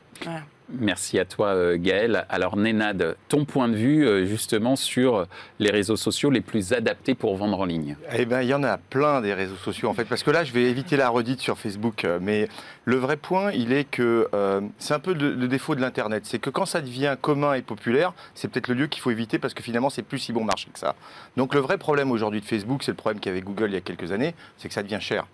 Merci 0.69 1.19
à 1.19 1.25
toi 1.25 1.47
euh, 1.47 1.77
Gaël. 1.79 2.25
Alors 2.29 2.57
Nénad, 2.57 3.15
ton 3.27 3.45
point 3.45 3.67
de 3.67 3.75
vue 3.75 4.07
euh, 4.07 4.25
justement 4.25 4.75
sur 4.75 5.27
les 5.59 5.71
réseaux 5.71 5.97
sociaux 5.97 6.29
les 6.29 6.41
plus 6.41 6.73
adaptés 6.73 7.15
pour 7.15 7.35
vendre 7.35 7.59
en 7.59 7.65
ligne? 7.65 7.95
Eh 8.15 8.25
bien, 8.25 8.41
il 8.41 8.47
y 8.47 8.53
en 8.53 8.63
a 8.63 8.77
plein 8.77 9.21
des 9.21 9.33
réseaux 9.33 9.55
sociaux, 9.55 9.89
en 9.89 9.93
fait, 9.93 10.05
parce 10.05 10.23
que 10.23 10.31
là, 10.31 10.43
je 10.43 10.53
vais 10.53 10.63
éviter 10.63 10.97
la 10.97 11.09
redite 11.09 11.39
sur 11.39 11.57
Facebook, 11.57 12.05
euh, 12.05 12.19
mais 12.21 12.47
le 12.85 12.95
vrai 12.95 13.17
point, 13.17 13.51
il 13.51 13.71
est 13.71 13.83
que 13.85 14.27
euh, 14.33 14.61
c'est 14.79 14.93
un 14.93 14.99
peu 14.99 15.13
le, 15.13 15.33
le 15.33 15.47
défaut 15.47 15.75
de 15.75 15.81
l'Internet, 15.81 16.23
c'est 16.25 16.39
que 16.39 16.49
quand 16.49 16.65
ça 16.65 16.81
devient 16.81 17.15
commun 17.19 17.53
et 17.53 17.61
populaire, 17.61 18.13
c'est 18.35 18.49
peut-être 18.49 18.67
le 18.67 18.75
lieu 18.75 18.87
qu'il 18.87 19.01
faut 19.01 19.11
éviter, 19.11 19.39
parce 19.39 19.53
que 19.53 19.63
finalement, 19.63 19.89
c'est 19.89 20.01
plus 20.01 20.19
si 20.19 20.33
bon 20.33 20.43
marché 20.43 20.69
que 20.73 20.79
ça. 20.79 20.95
Donc, 21.37 21.53
le 21.53 21.59
vrai 21.59 21.77
problème 21.77 22.11
aujourd'hui 22.11 22.41
de 22.41 22.45
Facebook, 22.45 22.83
c'est 22.83 22.91
le 22.91 22.97
problème 22.97 23.19
qu'avait 23.19 23.41
Google 23.41 23.67
il 23.67 23.73
y 23.73 23.77
a 23.77 23.81
quelques 23.81 24.11
années, 24.11 24.35
c'est 24.57 24.67
que 24.67 24.73
ça 24.73 24.83
devient 24.83 25.01
cher. 25.01 25.27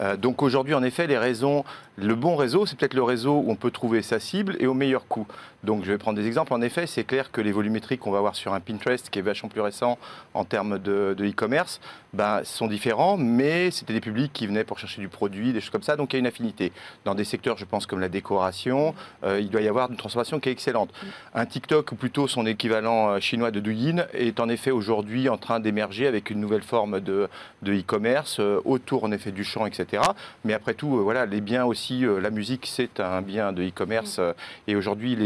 Euh, 0.00 0.16
donc, 0.16 0.42
aujourd'hui, 0.42 0.74
en 0.74 0.82
effet, 0.82 1.06
les 1.06 1.18
raisons, 1.18 1.64
le 1.96 2.14
bon 2.14 2.36
réseau, 2.36 2.66
c'est 2.66 2.76
peut-être 2.78 2.94
le 2.94 3.02
réseau 3.02 3.34
où 3.34 3.50
on 3.50 3.56
peut 3.56 3.70
trouver 3.70 4.02
sa 4.02 4.20
cible 4.20 4.56
au 4.66 4.74
meilleur 4.74 5.06
coût. 5.06 5.26
Donc, 5.62 5.84
je 5.84 5.92
vais 5.92 5.98
prendre 5.98 6.18
des 6.18 6.26
exemples. 6.26 6.52
En 6.52 6.60
effet, 6.62 6.86
c'est 6.86 7.04
clair 7.04 7.30
que 7.30 7.40
les 7.40 7.52
volumétriques 7.52 8.00
qu'on 8.00 8.10
va 8.10 8.18
avoir 8.18 8.36
sur 8.36 8.52
un 8.54 8.60
Pinterest, 8.60 9.10
qui 9.10 9.18
est 9.18 9.22
vachement 9.22 9.48
plus 9.48 9.60
récent 9.60 9.98
en 10.34 10.44
termes 10.44 10.78
de 10.78 11.16
e-commerce, 11.20 11.80
ben, 12.14 12.42
sont 12.44 12.66
différents, 12.66 13.16
mais 13.16 13.70
c'était 13.70 13.92
des 13.92 14.00
publics 14.00 14.32
qui 14.32 14.46
venaient 14.46 14.64
pour 14.64 14.78
chercher 14.78 15.00
du 15.00 15.08
produit, 15.08 15.52
des 15.52 15.60
choses 15.60 15.70
comme 15.70 15.82
ça, 15.82 15.96
donc 15.96 16.12
il 16.12 16.16
y 16.16 16.18
a 16.18 16.20
une 16.20 16.26
affinité. 16.26 16.72
Dans 17.04 17.14
des 17.14 17.24
secteurs, 17.24 17.56
je 17.56 17.64
pense, 17.64 17.86
comme 17.86 18.00
la 18.00 18.08
décoration, 18.08 18.94
euh, 19.24 19.40
il 19.40 19.50
doit 19.50 19.60
y 19.60 19.68
avoir 19.68 19.90
une 19.90 19.96
transformation 19.96 20.40
qui 20.40 20.48
est 20.48 20.52
excellente. 20.52 20.90
Un 21.34 21.46
TikTok, 21.46 21.92
ou 21.92 21.96
plutôt 21.96 22.28
son 22.28 22.46
équivalent 22.46 23.10
euh, 23.10 23.20
chinois 23.20 23.50
de 23.50 23.60
Douyin, 23.60 24.06
est 24.12 24.40
en 24.40 24.48
effet 24.48 24.70
aujourd'hui 24.70 25.28
en 25.28 25.36
train 25.36 25.60
d'émerger 25.60 26.06
avec 26.06 26.30
une 26.30 26.40
nouvelle 26.40 26.62
forme 26.62 27.00
de 27.00 27.28
e-commerce, 27.66 28.38
euh, 28.40 28.60
autour 28.64 29.04
en 29.04 29.12
effet 29.12 29.32
du 29.32 29.44
champ, 29.44 29.66
etc. 29.66 30.02
Mais 30.44 30.54
après 30.54 30.74
tout, 30.74 30.96
euh, 30.96 31.02
voilà, 31.02 31.26
les 31.26 31.40
biens 31.40 31.64
aussi, 31.64 32.04
la 32.20 32.30
musique, 32.30 32.66
c'est 32.66 33.00
un 33.00 33.22
bien 33.22 33.52
de 33.52 33.62
e-commerce. 33.62 34.18
euh, 34.18 34.32
et 34.66 34.76
aujourd'hui, 34.76 35.16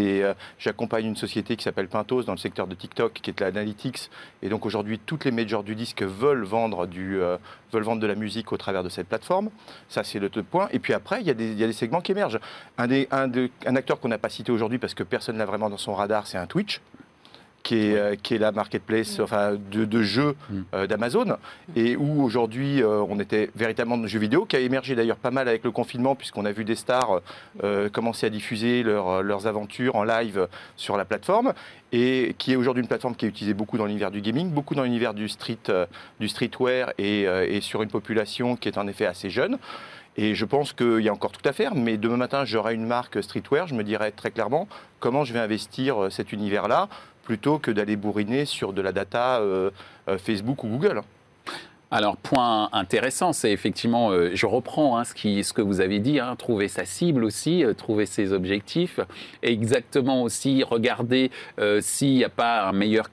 j'accompagne 0.58 1.06
une 1.06 1.16
société 1.16 1.56
qui 1.56 1.64
s'appelle 1.64 1.88
Pintos 1.88 2.22
dans 2.22 2.32
le 2.32 2.38
secteur 2.38 2.66
de 2.66 2.74
TikTok, 2.74 3.12
qui 3.14 3.30
est 3.30 3.40
l'analytics. 3.40 4.10
Et 4.42 4.48
donc 4.48 4.66
aujourd'hui, 4.66 4.98
toutes 4.98 5.24
les 5.24 5.30
majors 5.30 5.62
du 5.62 5.74
disque 5.74 6.02
veulent 6.02 6.44
vendre, 6.44 6.77
euh, 7.20 7.36
veulent 7.72 7.82
vendre 7.82 8.00
de 8.00 8.06
la 8.06 8.14
musique 8.14 8.52
au 8.52 8.56
travers 8.56 8.82
de 8.82 8.88
cette 8.88 9.08
plateforme. 9.08 9.50
Ça, 9.88 10.04
c'est 10.04 10.18
le 10.18 10.28
point. 10.28 10.68
Et 10.72 10.78
puis 10.78 10.92
après, 10.92 11.20
il 11.20 11.26
y, 11.26 11.30
a 11.30 11.34
des, 11.34 11.72
segments 11.72 12.00
qui 12.00 12.12
émergent. 12.12 12.40
Un, 12.76 12.88
un 13.10 13.76
acteur 13.76 14.00
qu'on 14.00 14.08
n'a 14.08 14.18
pas 14.18 14.28
cité 14.28 14.52
aujourd'hui 14.52 14.78
parce 14.78 14.94
que 14.94 15.02
personne 15.02 15.36
n'a 15.36 15.46
vraiment 15.46 15.70
dans 15.70 15.78
son 15.78 15.94
radar, 15.94 16.26
c'est 16.26 16.38
un 16.38 16.46
Twitch. 16.46 16.80
Qui 17.68 17.88
est, 17.90 17.96
euh, 17.98 18.14
qui 18.22 18.34
est 18.34 18.38
la 18.38 18.50
marketplace 18.50 19.20
enfin, 19.20 19.52
de, 19.52 19.84
de 19.84 20.02
jeux 20.02 20.34
Mm. 20.48 20.60
euh, 20.74 20.86
d'Amazon 20.86 21.36
et 21.76 21.96
où 21.96 22.22
aujourd'hui 22.22 22.82
euh, 22.82 23.04
on 23.10 23.20
était 23.20 23.50
véritablement 23.54 23.98
dans 23.98 24.04
le 24.04 24.08
jeu 24.08 24.18
vidéo 24.18 24.46
qui 24.46 24.56
a 24.56 24.60
émergé 24.60 24.94
d'ailleurs 24.94 25.18
pas 25.18 25.30
mal 25.30 25.48
avec 25.48 25.64
le 25.64 25.70
confinement 25.70 26.14
puisqu'on 26.14 26.46
a 26.46 26.52
vu 26.52 26.64
des 26.64 26.76
stars 26.76 27.20
euh, 27.64 27.90
commencer 27.90 28.24
à 28.24 28.30
diffuser 28.30 28.82
leurs- 28.82 29.22
leurs 29.22 29.46
aventures 29.46 29.96
en 29.96 30.04
live 30.04 30.48
sur 30.76 30.96
la 30.96 31.04
plateforme 31.04 31.52
et 31.92 32.34
qui 32.38 32.52
est 32.52 32.56
aujourd'hui 32.56 32.80
une 32.82 32.88
plateforme 32.88 33.14
qui 33.16 33.26
est 33.26 33.28
utilisée 33.28 33.52
beaucoup 33.52 33.76
dans 33.76 33.84
l'univers 33.84 34.10
du 34.10 34.22
gaming, 34.22 34.48
beaucoup 34.50 34.74
dans 34.74 34.84
l'univers 34.84 35.12
du 35.12 35.28
street, 35.28 35.58
euh, 35.68 35.84
du 36.20 36.28
streetwear 36.28 36.92
et, 36.96 37.26
euh, 37.28 37.46
et 37.46 37.60
sur 37.60 37.82
une 37.82 37.90
population 37.90 38.56
qui 38.56 38.68
est 38.70 38.78
en 38.78 38.86
effet 38.88 39.04
assez 39.04 39.28
jeune. 39.28 39.58
Et 40.20 40.34
je 40.34 40.44
pense 40.46 40.72
qu'il 40.72 41.00
y 41.00 41.08
a 41.08 41.12
encore 41.12 41.30
tout 41.30 41.46
à 41.48 41.52
faire, 41.52 41.74
mais 41.76 41.96
demain 41.96 42.16
matin, 42.16 42.44
j'aurai 42.44 42.74
une 42.74 42.86
marque 42.86 43.22
streetwear, 43.22 43.68
je 43.68 43.74
me 43.74 43.84
dirais 43.84 44.10
très 44.10 44.30
clairement 44.32 44.66
comment 44.98 45.22
je 45.24 45.32
vais 45.32 45.38
investir 45.38 46.08
cet 46.10 46.32
univers-là 46.32 46.88
plutôt 47.28 47.58
que 47.58 47.70
d'aller 47.70 47.96
bourriner 47.96 48.46
sur 48.46 48.72
de 48.72 48.80
la 48.80 48.90
data 48.90 49.40
euh, 49.40 49.70
euh, 50.08 50.16
Facebook 50.16 50.64
ou 50.64 50.68
Google. 50.68 51.02
Alors, 51.90 52.16
point 52.16 52.70
intéressant, 52.72 53.34
c'est 53.34 53.52
effectivement, 53.52 54.10
euh, 54.10 54.30
je 54.32 54.46
reprends 54.46 54.96
hein, 54.98 55.04
ce, 55.04 55.12
qui, 55.12 55.44
ce 55.44 55.52
que 55.52 55.60
vous 55.60 55.80
avez 55.82 55.98
dit, 55.98 56.20
hein, 56.20 56.36
trouver 56.36 56.68
sa 56.68 56.86
cible 56.86 57.24
aussi, 57.24 57.64
euh, 57.64 57.74
trouver 57.74 58.06
ses 58.06 58.32
objectifs, 58.32 58.98
et 59.42 59.52
exactement 59.52 60.22
aussi 60.22 60.62
regarder 60.64 61.30
euh, 61.58 61.80
s'il 61.82 62.14
n'y 62.14 62.24
a 62.24 62.30
pas 62.30 62.66
un 62.66 62.72
meilleur 62.72 63.08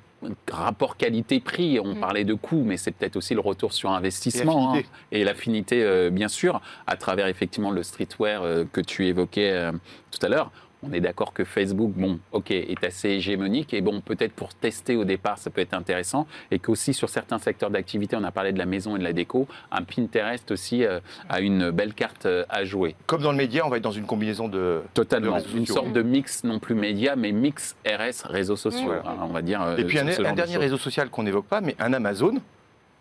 rapport 0.50 0.96
qualité-prix. 0.98 1.80
On 1.80 1.94
Mm. 1.96 2.00
parlait 2.00 2.24
de 2.24 2.34
coût, 2.34 2.64
mais 2.66 2.78
c'est 2.78 2.92
peut-être 2.92 3.16
aussi 3.18 3.34
le 3.34 3.42
retour 3.42 3.74
sur 3.74 3.92
investissement 3.92 4.72
l'affinité. 4.72 4.90
hein, 4.90 5.08
et 5.12 5.24
l'affinité, 5.26 5.84
euh, 5.84 6.10
bien 6.10 6.30
sûr, 6.30 6.62
à 6.88 6.96
travers 6.96 7.28
effectivement 7.28 7.72
le 7.72 7.84
streetwear 7.84 8.42
euh, 8.44 8.64
que 8.72 8.82
tu 8.82 9.06
évoquais 9.08 9.52
euh, 9.52 9.72
tout 10.12 10.26
à 10.26 10.30
l'heure. 10.30 10.52
On 10.88 10.94
est 10.94 11.00
d'accord 11.00 11.34
que 11.34 11.44
Facebook, 11.44 11.92
bon, 11.96 12.20
ok, 12.32 12.52
est 12.52 12.84
assez 12.84 13.10
hégémonique 13.10 13.74
et 13.74 13.82
bon, 13.82 14.02
peut-être 14.02 14.34
pour 14.34 14.54
tester 14.54 14.96
au 14.96 15.04
départ, 15.04 15.38
ça 15.38 15.50
peut 15.50 15.62
être 15.62 15.74
intéressant 15.74 16.28
et 16.52 16.60
qu'aussi 16.60 16.94
sur 16.94 17.10
certains 17.10 17.40
secteurs 17.40 17.70
d'activité, 17.72 18.16
on 18.16 18.24
a 18.24 18.32
parlé 18.32 18.52
de 18.52 18.58
la 18.60 18.66
maison 18.66 18.96
et 18.96 19.00
de 19.00 19.04
la 19.04 19.14
déco, 19.14 19.48
un 19.72 19.82
Pinterest 19.84 20.52
aussi 20.52 20.84
euh, 20.86 21.00
a 21.30 21.42
une 21.42 21.72
belle 21.72 21.94
carte 21.94 22.26
euh, 22.26 22.46
à 22.50 22.64
jouer. 22.66 22.96
Comme 23.08 23.22
dans 23.22 23.32
le 23.32 23.38
média, 23.38 23.66
on 23.66 23.70
va 23.70 23.78
être 23.78 23.84
dans 23.84 23.92
une 23.92 24.06
combinaison 24.06 24.48
de 24.48 24.82
totalement, 24.94 25.38
de 25.40 25.58
une 25.58 25.66
sorte 25.66 25.92
de 25.92 26.02
mix 26.02 26.44
non 26.44 26.60
plus 26.60 26.76
média, 26.76 27.16
mais 27.16 27.32
mix 27.32 27.76
RS 27.86 28.26
réseaux 28.26 28.56
sociaux, 28.56 28.92
hein, 28.92 29.16
on 29.22 29.28
va 29.34 29.42
dire. 29.42 29.62
euh, 29.62 29.78
Et 29.78 29.84
puis 29.86 29.98
un, 30.00 30.10
genre 30.10 30.26
un 30.28 30.32
de 30.32 30.36
dernier 30.36 30.58
réseau 30.58 30.78
social 30.78 31.10
qu'on 31.10 31.24
n'évoque 31.24 31.46
pas, 31.48 31.62
mais 31.62 31.76
un 31.80 31.94
Amazon, 31.94 32.36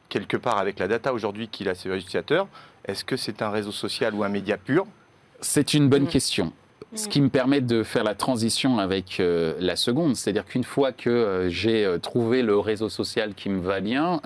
quelque 0.08 0.36
part 0.36 0.58
avec 0.58 0.78
la 0.78 0.88
data 0.88 1.12
aujourd'hui 1.12 1.48
qu'il 1.48 1.68
a 1.68 1.74
ses 1.74 1.88
utilisateurs, 1.90 2.46
est-ce 2.86 3.04
que 3.04 3.16
c'est 3.16 3.42
un 3.42 3.50
réseau 3.50 3.72
social 3.72 4.14
ou 4.14 4.24
un 4.24 4.28
média 4.28 4.56
pur? 4.56 4.86
C'est 5.40 5.74
une 5.74 5.88
bonne 5.88 6.04
Mm. 6.04 6.08
question. 6.08 6.52
Ce 6.94 7.08
qui 7.08 7.20
me 7.20 7.28
permet 7.28 7.60
de 7.60 7.82
faire 7.82 8.04
la 8.04 8.14
transition 8.14 8.78
avec 8.78 9.18
euh, 9.18 9.54
la 9.58 9.74
seconde, 9.74 10.14
c'est-à-dire 10.14 10.44
qu'une 10.44 10.62
fois 10.62 10.92
que 10.92 11.10
euh, 11.10 11.48
j'ai 11.48 11.84
euh, 11.84 11.98
trouvé 11.98 12.42
le 12.42 12.56
réseau 12.56 12.88
social 12.88 13.34
qui 13.34 13.48
me 13.48 13.60
va 13.60 13.80
bien, 13.80 14.20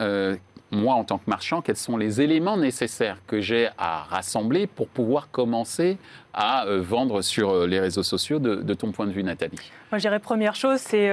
moi 0.70 0.94
en 0.96 1.04
tant 1.04 1.16
que 1.16 1.28
marchand, 1.28 1.62
quels 1.62 1.76
sont 1.76 1.96
les 1.96 2.20
éléments 2.20 2.58
nécessaires 2.58 3.16
que 3.26 3.40
j'ai 3.40 3.68
à 3.78 4.02
rassembler 4.02 4.66
pour 4.66 4.88
pouvoir 4.88 5.30
commencer 5.30 5.96
à 6.34 6.66
vendre 6.68 7.22
sur 7.22 7.66
les 7.66 7.80
réseaux 7.80 8.02
sociaux 8.02 8.38
de, 8.38 8.56
de 8.56 8.74
ton 8.74 8.92
point 8.92 9.06
de 9.06 9.12
vue, 9.12 9.22
Nathalie? 9.22 9.72
Moi, 9.90 9.98
je 9.98 10.02
dirais 10.02 10.18
première 10.18 10.54
chose, 10.54 10.78
c'est 10.78 11.08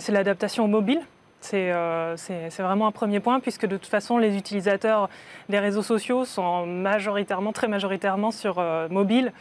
c'est 0.00 0.12
l'adaptation 0.12 0.64
au 0.64 0.68
mobile. 0.68 1.00
C'est 1.40 1.72
euh, 1.72 2.16
c'est- 2.16 2.50
vraiment 2.60 2.86
un 2.86 2.92
premier 2.92 3.18
point, 3.20 3.40
puisque 3.40 3.66
de 3.66 3.76
toute 3.76 3.90
façon, 3.90 4.18
les 4.18 4.36
utilisateurs 4.36 5.08
des 5.48 5.58
réseaux 5.58 5.82
sociaux 5.82 6.24
sont 6.24 6.66
majoritairement, 6.66 7.52
très 7.52 7.66
majoritairement 7.66 8.30
sur 8.30 8.58
euh, 8.58 8.88
mobile. 8.90 9.32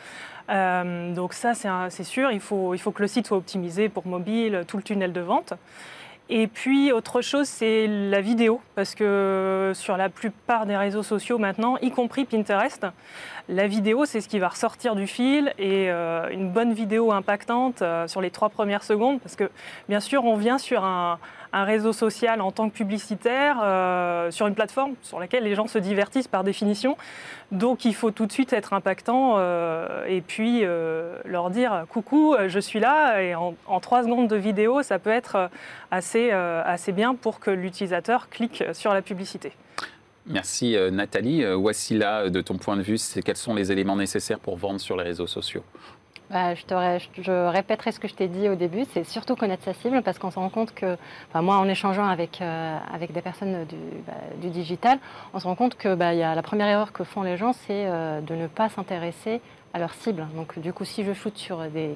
Euh, 0.50 1.14
donc 1.14 1.34
ça, 1.34 1.54
c'est 1.54 2.04
sûr, 2.04 2.32
il 2.32 2.40
faut, 2.40 2.76
que 2.76 3.02
le 3.02 3.08
site 3.08 3.28
soit 3.28 3.38
optimisé 3.38 3.90
pour 3.90 4.08
mobile, 4.08 4.64
tout 4.68 4.78
le 4.78 4.84
tunnel 4.84 5.14
de 5.14 5.22
vente. 5.22 5.54
Et 6.32 6.48
puis, 6.48 6.92
autre 6.92 7.22
chose, 7.22 7.48
c'est 7.48 7.88
la 7.88 8.22
vidéo, 8.22 8.62
parce 8.76 8.94
que 8.94 9.72
sur 9.76 9.98
la 9.98 10.10
plupart 10.10 10.68
des 10.68 10.78
réseaux 10.78 11.02
sociaux 11.02 11.40
maintenant, 11.40 11.78
y 11.82 11.90
compris 11.90 12.26
Pinterest, 12.26 12.86
la 13.48 13.66
vidéo, 13.66 14.06
c'est 14.06 14.22
ce 14.22 14.30
qui 14.30 14.38
va 14.38 14.48
ressortir 14.50 14.96
du 14.96 15.08
fil 15.08 15.54
et 15.58 15.90
une 15.90 16.52
bonne 16.52 16.74
vidéo 16.74 17.12
impactante 17.12 17.84
sur 18.06 18.22
les 18.22 18.30
trois 18.30 18.50
premières 18.50 18.84
secondes, 18.84 19.20
parce 19.20 19.36
que 19.36 19.50
bien 19.88 20.00
sûr, 20.00 20.24
on 20.24 20.36
vient 20.36 20.60
sur 20.60 20.84
un, 20.84 21.18
un 21.54 21.64
réseau 21.64 21.94
social 21.94 22.42
en 22.42 22.52
tant 22.52 22.70
que 22.70 22.76
publicitaire, 22.76 23.60
euh, 23.64 24.32
sur 24.32 24.48
une 24.48 24.56
plateforme 24.56 24.94
sur 25.02 25.20
laquelle 25.20 25.44
les 25.44 25.56
gens 25.56 25.68
se 25.68 25.80
divertissent 25.80 26.28
par 26.28 26.44
définition. 26.44 26.98
Donc, 27.52 27.86
il 27.86 27.96
faut 27.96 28.12
tout 28.12 28.26
de 28.26 28.32
suite 28.32 28.54
être 28.54 28.74
impactant 28.74 29.36
euh, 29.38 30.06
et 30.08 30.22
puis 30.22 30.62
euh, 30.64 31.18
leur 31.26 31.50
dire 31.50 31.86
coucou, 31.90 32.36
je 32.48 32.60
suis 32.60 32.80
là. 32.80 33.22
Et 33.22 33.36
en, 33.36 33.56
trois 33.80 34.04
secondes 34.04 34.28
de 34.28 34.36
vidéo, 34.36 34.84
ça 34.84 35.00
peut 35.00 35.10
être 35.10 35.50
assez, 35.92 36.32
assez 36.32 36.92
bien 36.92 37.16
pour 37.16 37.40
que 37.40 37.50
l'utilisateur 37.52 38.30
clique 38.30 38.64
sur 38.74 38.94
la 38.94 39.02
publicité. 39.02 39.54
Merci 40.30 40.78
Nathalie. 40.92 41.46
Wassila, 41.46 42.22
euh, 42.22 42.30
de 42.30 42.42
ton 42.42 42.58
point 42.58 42.78
de 42.78 42.84
vue, 42.84 42.98
quels 43.26 43.36
sont 43.36 43.56
les 43.56 43.72
éléments 43.72 43.96
nécessaires 43.96 44.40
pour 44.40 44.58
vendre 44.58 44.80
sur 44.80 44.96
les 44.96 45.04
réseaux 45.04 45.28
sociaux? 45.28 45.64
Bah, 46.30 46.54
je, 46.54 46.64
te 46.64 47.48
répéterai 47.50 47.92
ce 47.92 48.00
que 48.00 48.08
je 48.08 48.14
t'ai 48.14 48.28
dit 48.28 48.50
au 48.50 48.56
début, 48.56 48.86
c'est 48.94 49.04
surtout 49.04 49.36
connaître 49.36 49.64
sa 49.64 49.74
cible 49.74 50.04
parce 50.04 50.20
qu'on 50.20 50.30
se 50.30 50.38
rend 50.38 50.50
compte 50.50 50.76
que, 50.76 50.96
moi 51.34 51.58
en 51.58 51.68
échangeant 51.68 52.06
avec, 52.06 52.40
euh, 52.42 52.78
des 53.10 53.22
personnes 53.22 53.66
du, 53.66 53.76
bah, 54.06 54.14
du 54.40 54.50
digital, 54.50 55.00
on 55.34 55.40
se 55.40 55.48
rend 55.48 55.56
compte 55.56 55.76
que 55.76 55.96
bah, 55.96 56.14
y 56.14 56.22
a 56.22 56.36
la 56.36 56.44
première 56.44 56.68
erreur 56.68 56.94
que 56.94 57.04
font 57.04 57.24
les 57.24 57.36
gens, 57.36 57.54
c'est 57.54 57.88
euh, 57.88 58.22
de 58.22 58.36
ne 58.36 58.46
pas 58.46 58.70
s'intéresser 58.70 59.42
à 59.74 59.80
leur 59.80 59.92
cible. 59.96 60.28
Donc 60.36 60.60
du 60.60 60.72
coup, 60.72 60.86
si 60.86 61.04
je 61.04 61.14
shoote 61.14 61.36
sur 61.36 61.64
des, 61.64 61.96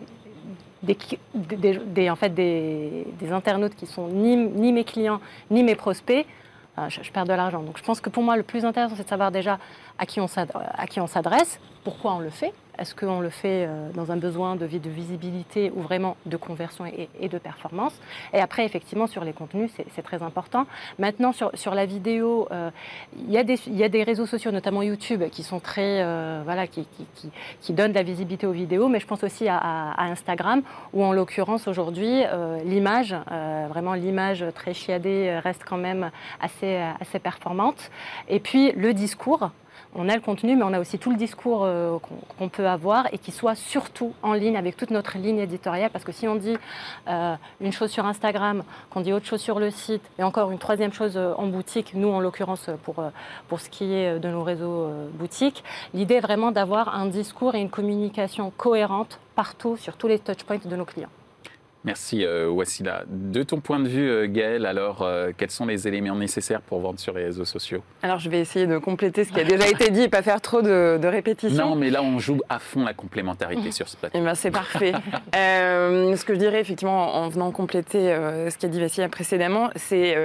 internautes 3.32 3.76
qui 3.76 3.86
sont 3.86 4.08
ni, 4.08 4.36
mes 4.72 4.84
clients 4.84 5.22
ni 5.52 5.62
mes 5.62 5.76
prospects, 5.76 6.26
euh, 6.80 6.90
je, 6.90 7.12
perds 7.12 7.26
de 7.26 7.34
l'argent. 7.34 7.62
Donc 7.62 7.78
je 7.78 7.84
pense 7.84 8.02
que 8.02 8.10
pour 8.10 8.24
moi, 8.24 8.36
le 8.36 8.42
plus 8.42 8.66
intéressant, 8.66 8.96
c'est 8.96 9.04
de 9.04 9.10
savoir 9.10 9.32
déjà 9.32 9.60
à 10.00 10.08
qui 10.08 10.20
on 10.20 10.28
s'adresse, 10.28 11.60
pourquoi 11.84 12.16
on 12.16 12.20
le 12.20 12.32
fait. 12.32 12.52
Est-ce 12.84 12.96
qu'on 12.96 13.22
le 13.22 13.30
fait 13.30 13.66
euh, 13.66 13.92
dans 13.94 14.12
un 14.12 14.18
besoin 14.18 14.58
de, 14.58 14.66
vi- 14.66 14.82
de 14.82 14.90
visibilité 14.90 15.72
ou 15.74 15.80
vraiment 15.80 16.18
de 16.26 16.36
conversion 16.36 16.84
et, 16.86 17.30
de 17.30 17.38
performance 17.38 17.94
Et 18.34 18.42
après, 18.42 18.66
effectivement, 18.66 19.08
sur 19.08 19.24
les 19.24 19.32
contenus, 19.32 19.72
c'est 19.96 20.02
très 20.02 20.22
important. 20.22 20.66
Maintenant, 21.00 21.32
sur, 21.32 21.76
la 21.76 21.86
vidéo, 21.86 22.46
euh, 22.52 22.72
il 23.18 23.32
y, 23.32 23.38
a 23.38 23.44
des- 23.90 24.04
réseaux 24.04 24.26
sociaux, 24.26 24.52
notamment 24.52 24.82
YouTube, 24.82 25.24
qui 25.32 25.44
sont 25.44 25.62
très, 25.62 26.04
euh, 26.04 26.42
voilà, 26.44 26.68
qui, 26.68 26.86
donnent 27.70 27.92
de 27.92 27.96
la 27.96 28.04
visibilité 28.04 28.46
aux 28.48 28.52
vidéos, 28.52 28.90
mais 28.90 29.00
je 29.00 29.08
pense 29.08 29.24
aussi 29.24 29.48
à, 29.48 29.94
Instagram, 29.98 30.62
où 30.92 31.06
en 31.06 31.14
l'occurrence 31.14 31.70
aujourd'hui, 31.70 32.24
l'image, 32.66 33.16
vraiment 33.70 33.94
l'image 33.94 34.44
très 34.56 34.74
chiadée, 34.74 35.40
reste 35.42 35.64
quand 35.66 35.78
même 35.78 36.12
assez, 36.42 36.76
assez 37.00 37.20
performante. 37.20 37.92
Et 38.28 38.42
puis 38.42 38.74
le 38.74 38.94
discours. 38.94 39.52
On 39.96 40.10
a 40.10 40.16
le 40.16 40.22
contenu, 40.22 40.56
mais 40.56 40.64
on 40.64 40.74
a 40.74 40.80
aussi 40.80 40.98
tout 40.98 41.12
le 41.12 41.18
discours 41.18 41.64
euh, 41.64 41.98
qu'on 42.38 42.50
peut 42.50 42.68
avoir 42.68 43.14
et 43.14 43.18
qui 43.18 43.32
soit 43.32 43.56
surtout 43.56 44.14
en 44.24 44.34
ligne 44.34 44.58
avec 44.58 44.76
toute 44.76 44.92
notre 44.92 45.18
ligne 45.18 45.40
éditoriale. 45.40 45.90
Parce 45.92 46.04
que 46.04 46.12
si 46.12 46.28
on 46.28 46.36
dit 46.36 46.58
euh, 47.08 47.36
une 47.62 47.72
chose 47.72 47.92
sur 47.92 48.06
Instagram, 48.06 48.64
qu'on 48.90 49.02
dit 49.02 49.14
autre 49.14 49.26
chose 49.26 49.42
sur 49.42 49.60
le 49.60 49.70
site, 49.72 50.04
et 50.20 50.24
encore 50.24 50.52
une 50.52 50.60
troisième 50.60 50.94
chose 50.94 51.14
euh, 51.16 51.34
en 51.38 51.48
boutique, 51.48 51.94
nous 51.94 52.10
en 52.10 52.20
l'occurrence 52.20 52.70
pour, 52.84 53.04
pour 53.48 53.60
ce 53.60 53.70
qui 53.70 53.94
est 53.94 54.20
de 54.20 54.30
nos 54.30 54.44
réseaux 54.44 54.90
boutiques, 55.14 55.64
l'idée 55.94 56.16
est 56.16 56.20
vraiment 56.20 56.52
d'avoir 56.52 56.96
un 56.96 57.06
discours 57.06 57.56
et 57.56 57.62
une 57.62 57.70
communication 57.70 58.52
cohérente 58.56 59.20
partout 59.36 59.78
sur 59.78 59.98
tous 59.98 60.08
les 60.08 60.20
touchpoints 60.20 60.60
de 60.64 60.76
nos 60.76 60.86
clients. 60.86 61.10
Merci 61.86 62.24
euh, 62.24 62.50
Wassila. 62.50 63.04
De 63.10 63.44
ton 63.44 63.60
point 63.60 63.80
de 63.80 63.90
vue, 63.90 64.10
euh, 64.10 64.28
Gaël, 64.30 64.66
alors, 64.66 65.02
euh, 65.02 65.32
quels 65.36 65.52
sont 65.52 65.66
les 65.66 65.86
éléments 65.86 66.16
nécessaires 66.16 66.62
pour 66.62 66.80
vendre 66.80 66.98
sur 66.98 67.14
les 67.14 67.26
réseaux 67.26 67.44
sociaux? 67.44 67.82
Alors 68.02 68.20
je 68.20 68.30
vais 68.30 68.40
essayer 68.40 68.68
de 68.68 68.78
compléter 68.78 69.26
ce 69.26 69.34
qui 69.34 69.42
a 69.42 69.44
déjà 69.44 69.68
été 69.68 69.90
dit 69.90 70.04
et 70.04 70.08
pas 70.08 70.22
faire 70.22 70.40
trop 70.40 70.62
de, 70.62 70.98
de 71.02 71.08
répétitions. 71.08 71.70
Non, 71.72 71.76
mais 71.76 71.90
là, 71.90 72.02
on 72.02 72.20
joue 72.20 72.40
à 72.48 72.60
fond 72.60 72.86
la 72.86 72.94
complémentarité 72.94 73.72
sur 73.72 73.90
ce 73.90 73.98
plateau. 73.98 74.18
Eh 74.18 74.24
ben, 74.24 74.36
c'est 74.36 74.52
parfait. 74.52 74.94
Euh, 75.36 76.16
ce 76.16 76.26
que 76.26 76.34
je 76.34 76.40
dirais 76.40 76.60
effectivement 76.60 77.16
en 77.16 77.28
venant 77.30 77.52
compléter 77.52 78.16
ce 78.50 78.58
qu'a 78.58 78.68
dit 78.68 78.80
Vassia 78.80 79.08
précédemment, 79.10 79.70
c'est 79.76 80.16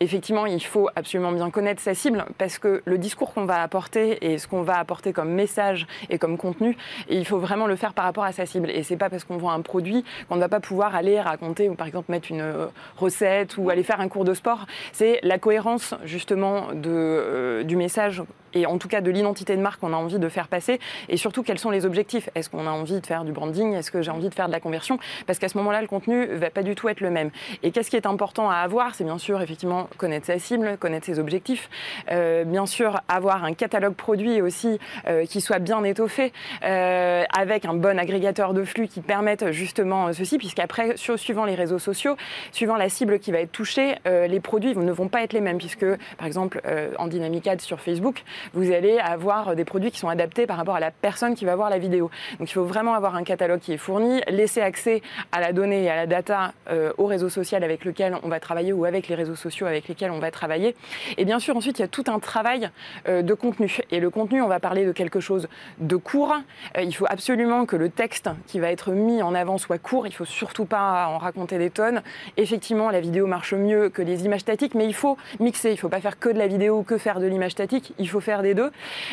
effectivement 0.00 0.46
il 0.46 0.62
faut 0.62 0.88
absolument 0.96 1.32
bien 1.32 1.50
connaître 1.50 1.82
sa 1.82 1.94
cible 1.94 2.24
parce 2.38 2.58
que 2.58 2.82
le 2.84 2.98
discours 2.98 3.34
qu'on 3.34 3.44
va 3.44 3.62
apporter 3.62 4.32
et 4.32 4.38
ce 4.38 4.48
qu'on 4.48 4.62
va 4.62 4.78
apporter 4.78 5.12
comme 5.12 5.30
message 5.30 5.86
et 6.08 6.18
comme 6.18 6.38
contenu, 6.38 6.76
il 7.10 7.26
faut 7.26 7.38
vraiment 7.38 7.66
le 7.66 7.76
faire 7.76 7.92
par 7.94 8.04
rapport 8.04 8.24
à 8.24 8.32
sa 8.32 8.46
cible. 8.46 8.70
Et 8.70 8.82
c'est 8.82 8.96
pas 8.96 9.10
parce 9.10 9.24
qu'on 9.24 9.36
vend 9.36 9.50
un 9.50 9.60
produit 9.60 10.04
qu'on 10.28 10.36
ne 10.36 10.40
va 10.40 10.48
pas 10.48 10.60
pouvoir 10.60 10.71
aller 10.80 11.20
raconter 11.20 11.68
ou 11.68 11.74
par 11.74 11.86
exemple 11.86 12.10
mettre 12.10 12.30
une 12.30 12.40
euh, 12.40 12.66
recette 12.96 13.56
ou 13.58 13.70
aller 13.70 13.82
faire 13.82 14.00
un 14.00 14.08
cours 14.08 14.24
de 14.24 14.34
sport. 14.34 14.66
C'est 14.92 15.20
la 15.22 15.38
cohérence 15.38 15.94
justement 16.04 16.68
euh, 16.86 17.62
du 17.62 17.76
message 17.76 18.22
et 18.54 18.66
en 18.66 18.78
tout 18.78 18.88
cas 18.88 19.00
de 19.00 19.10
l'identité 19.10 19.56
de 19.56 19.62
marque 19.62 19.80
qu'on 19.80 19.92
a 19.92 19.96
envie 19.96 20.18
de 20.18 20.28
faire 20.28 20.48
passer. 20.48 20.80
Et 21.08 21.16
surtout 21.16 21.42
quels 21.42 21.58
sont 21.58 21.70
les 21.70 21.86
objectifs? 21.86 22.28
Est-ce 22.34 22.50
qu'on 22.50 22.66
a 22.66 22.70
envie 22.70 23.00
de 23.00 23.06
faire 23.06 23.24
du 23.24 23.32
branding? 23.32 23.74
Est-ce 23.74 23.90
que 23.90 24.02
j'ai 24.02 24.10
envie 24.10 24.28
de 24.28 24.34
faire 24.34 24.46
de 24.46 24.52
la 24.52 24.60
conversion? 24.60 24.98
Parce 25.26 25.38
qu'à 25.38 25.48
ce 25.48 25.56
moment-là, 25.58 25.80
le 25.80 25.88
contenu 25.88 26.26
va 26.26 26.50
pas 26.50 26.62
du 26.62 26.74
tout 26.74 26.88
être 26.88 27.00
le 27.00 27.10
même. 27.10 27.30
Et 27.62 27.70
qu'est-ce 27.70 27.90
qui 27.90 27.96
est 27.96 28.06
important 28.06 28.50
à 28.50 28.56
avoir? 28.56 28.94
C'est 28.94 29.04
bien 29.04 29.18
sûr 29.18 29.40
effectivement 29.40 29.88
connaître 29.96 30.26
sa 30.26 30.38
cible, 30.38 30.76
connaître 30.78 31.06
ses 31.06 31.18
objectifs, 31.18 31.68
Euh, 32.10 32.44
bien 32.44 32.66
sûr 32.66 33.00
avoir 33.08 33.44
un 33.44 33.54
catalogue 33.54 33.94
produit 33.94 34.40
aussi 34.42 34.78
euh, 35.06 35.24
qui 35.24 35.40
soit 35.40 35.58
bien 35.58 35.82
étoffé 35.84 36.32
euh, 36.64 37.24
avec 37.36 37.64
un 37.64 37.74
bon 37.74 37.98
agrégateur 37.98 38.54
de 38.54 38.64
flux 38.64 38.88
qui 38.88 39.00
permette 39.00 39.50
justement 39.52 40.08
euh, 40.08 40.12
ceci, 40.12 40.38
puisqu'après, 40.38 40.96
suivant 40.96 41.44
les 41.44 41.54
réseaux 41.54 41.78
sociaux, 41.78 42.16
suivant 42.50 42.76
la 42.76 42.88
cible 42.88 43.18
qui 43.18 43.32
va 43.32 43.38
être 43.40 43.52
touchée, 43.52 43.96
euh, 44.06 44.26
les 44.26 44.40
produits 44.40 44.76
ne 44.76 44.92
vont 44.92 45.08
pas 45.08 45.22
être 45.22 45.32
les 45.32 45.40
mêmes, 45.40 45.58
puisque 45.58 45.86
par 46.16 46.26
exemple 46.26 46.60
euh, 46.66 46.90
en 46.98 47.06
Dynamic 47.06 47.46
Ads 47.46 47.60
sur 47.60 47.80
Facebook, 47.80 48.24
vous 48.54 48.72
allez 48.72 48.98
avoir 48.98 49.54
des 49.56 49.64
produits 49.64 49.90
qui 49.90 49.98
sont 49.98 50.08
adaptés 50.08 50.46
par 50.46 50.56
rapport 50.56 50.76
à 50.76 50.80
la 50.80 50.90
personne 50.90 51.34
qui 51.34 51.44
va 51.44 51.56
voir 51.56 51.70
la 51.70 51.78
vidéo. 51.78 52.10
Donc 52.38 52.50
il 52.50 52.54
faut 52.54 52.64
vraiment 52.64 52.94
avoir 52.94 53.16
un 53.16 53.24
catalogue 53.24 53.60
qui 53.60 53.72
est 53.72 53.78
fourni, 53.78 54.20
laisser 54.28 54.60
accès 54.60 55.02
à 55.30 55.40
la 55.40 55.52
donnée 55.52 55.84
et 55.84 55.90
à 55.90 55.96
la 55.96 56.06
data 56.06 56.52
euh, 56.70 56.92
au 56.98 57.06
réseau 57.06 57.28
social 57.28 57.64
avec 57.64 57.84
lequel 57.84 58.16
on 58.22 58.28
va 58.28 58.40
travailler 58.40 58.72
ou 58.72 58.84
avec 58.84 59.08
les 59.08 59.14
réseaux 59.14 59.36
sociaux 59.36 59.66
avec 59.66 59.88
lesquels 59.88 60.10
on 60.10 60.18
va 60.18 60.30
travailler. 60.30 60.74
Et 61.18 61.24
bien 61.24 61.38
sûr, 61.38 61.56
ensuite, 61.56 61.78
il 61.78 61.82
y 61.82 61.84
a 61.84 61.88
tout 61.88 62.04
un 62.06 62.18
travail 62.18 62.70
euh, 63.08 63.22
de 63.22 63.34
contenu. 63.34 63.78
Et 63.90 64.00
le 64.00 64.10
contenu, 64.10 64.42
on 64.42 64.48
va 64.48 64.60
parler 64.60 64.84
de 64.84 64.92
quelque 64.92 65.20
chose 65.20 65.48
de 65.78 65.96
court. 65.96 66.34
Euh, 66.76 66.82
il 66.82 66.94
faut 66.94 67.06
absolument 67.08 67.66
que 67.66 67.76
le 67.76 67.88
texte 67.88 68.30
qui 68.46 68.60
va 68.60 68.70
être 68.70 68.92
mis 68.92 69.22
en 69.22 69.34
avant 69.34 69.58
soit 69.58 69.78
court. 69.78 70.06
Il 70.06 70.14
faut 70.14 70.24
surtout 70.24 70.64
pas 70.64 71.06
en 71.06 71.18
raconter 71.18 71.58
des 71.58 71.70
tonnes. 71.70 72.02
Effectivement, 72.36 72.90
la 72.90 73.00
vidéo 73.00 73.26
marche 73.26 73.54
mieux 73.54 73.88
que 73.88 74.02
les 74.02 74.24
images 74.24 74.40
statiques, 74.40 74.74
mais 74.74 74.86
il 74.86 74.94
faut 74.94 75.16
mixer. 75.40 75.72
Il 75.72 75.76
faut 75.76 75.88
pas 75.88 76.00
faire 76.00 76.18
que 76.18 76.28
de 76.28 76.38
la 76.38 76.46
vidéo 76.46 76.82
que 76.82 76.98
faire 76.98 77.20
de 77.20 77.26
l'image 77.26 77.52
statique. 77.52 77.92
Il 77.98 78.08
faut 78.08 78.20
faire 78.20 78.31
des 78.40 78.54
deux. 78.54 78.70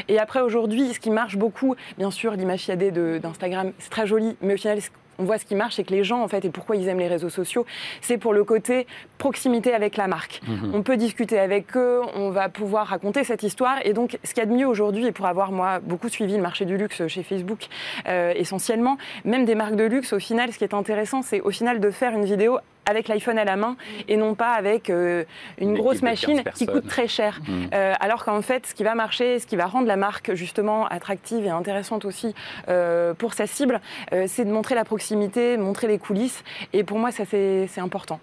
Et 0.08 0.18
après, 0.20 0.40
aujourd'hui, 0.40 0.94
ce 0.94 1.00
qui 1.02 1.10
marche 1.10 1.36
beaucoup, 1.36 1.76
bien 1.98 2.12
sûr, 2.12 2.32
l'image 2.32 2.62
chiadée 2.62 2.92
de- 2.92 3.20
d'Instagram, 3.22 3.74
c'est 3.80 3.90
très 3.90 4.08
joli, 4.08 4.38
mais 4.42 4.54
au 4.54 4.58
final, 4.58 4.80
on 5.22 5.26
voit 5.26 5.38
ce 5.38 5.44
qui 5.44 5.56
marche 5.56 5.78
et 5.80 5.84
que 5.84 5.92
les 5.94 6.06
gens, 6.06 6.24
en 6.24 6.30
fait, 6.30 6.46
et 6.46 6.50
pourquoi 6.50 6.78
ils 6.78 6.88
aiment 6.88 7.00
les 7.00 7.10
réseaux 7.10 7.28
sociaux, 7.28 7.66
c'est 8.00 8.18
pour 8.18 8.32
le 8.32 8.46
côté 8.46 8.88
proximité 9.18 9.74
avec 9.74 9.98
la 9.98 10.08
marque. 10.08 10.40
Mhm. 10.48 10.72
On 10.74 10.82
peut 10.82 10.96
discuter 10.96 11.38
avec 11.38 11.76
eux, 11.76 12.00
on 12.16 12.30
va 12.30 12.48
pouvoir 12.48 12.88
raconter 12.88 13.26
cette 13.26 13.44
histoire. 13.44 13.80
Et 13.84 13.92
donc, 13.92 14.18
ce 14.24 14.34
qu'il 14.34 14.42
y 14.42 14.46
a 14.48 14.50
de 14.50 14.56
mieux 14.56 14.66
aujourd'hui, 14.66 15.08
et 15.08 15.12
pour 15.12 15.26
avoir, 15.26 15.52
moi, 15.52 15.80
beaucoup 15.80 16.08
suivi 16.08 16.38
le 16.38 16.42
marché 16.42 16.64
du 16.64 16.78
luxe 16.78 17.06
chez 17.08 17.24
Facebook, 17.24 17.68
euh, 18.08 18.32
essentiellement, 18.34 18.98
même 19.26 19.44
des 19.44 19.56
marques 19.56 19.76
de 19.76 19.84
luxe, 19.84 20.14
au 20.14 20.20
final, 20.20 20.54
ce 20.54 20.58
qui 20.58 20.64
est 20.64 20.74
intéressant, 20.74 21.22
c'est 21.22 21.42
au 21.42 21.52
final 21.52 21.82
de 21.82 21.92
faire 21.92 22.14
une 22.14 22.24
vidéo 22.24 22.60
avec 22.90 23.08
l'iPhone 23.08 23.38
à 23.38 23.46
la 23.46 23.56
main 23.56 23.78
et 24.08 24.18
non 24.18 24.36
pas 24.36 24.52
avec 24.54 24.90
euh, 24.90 25.24
une, 25.60 25.70
Une 25.70 25.78
grosse 25.78 25.98
équipe 26.04 26.06
de 26.06 26.10
15 26.10 26.36
machine 26.36 26.44
qui 26.56 26.66
coûte 26.66 26.88
très 26.88 27.08
cher. 27.08 27.40
Mhm. 27.48 27.70
Euh, 27.74 27.94
alors 28.00 28.26
qu'en 28.26 28.42
fait, 28.42 28.66
ce 28.68 28.74
qui 28.74 28.84
va 28.84 28.96
marcher, 28.96 29.40
ce 29.40 29.48
qui 29.48 29.56
va 29.56 29.66
rendre 29.68 29.88
la 29.88 29.96
marque 29.96 30.34
justement 30.34 30.86
attractive 30.88 31.46
et 31.46 31.50
intéressante 31.50 32.06
aussi 32.06 32.34
euh, 32.68 33.14
pour 33.14 33.34
sa 33.34 33.48
cible, 33.48 33.80
euh, 34.14 34.26
c'est 34.28 34.46
de 34.46 34.52
montrer 34.52 34.76
la 34.76 34.86
proximité, 34.86 35.56
montrer 35.58 35.88
les 35.88 36.00
coulisses. 36.00 36.44
Et 36.74 36.84
pour 36.84 36.98
moi, 37.00 37.12
ça 37.12 37.24
c'est 37.30 37.68
important. 37.78 38.20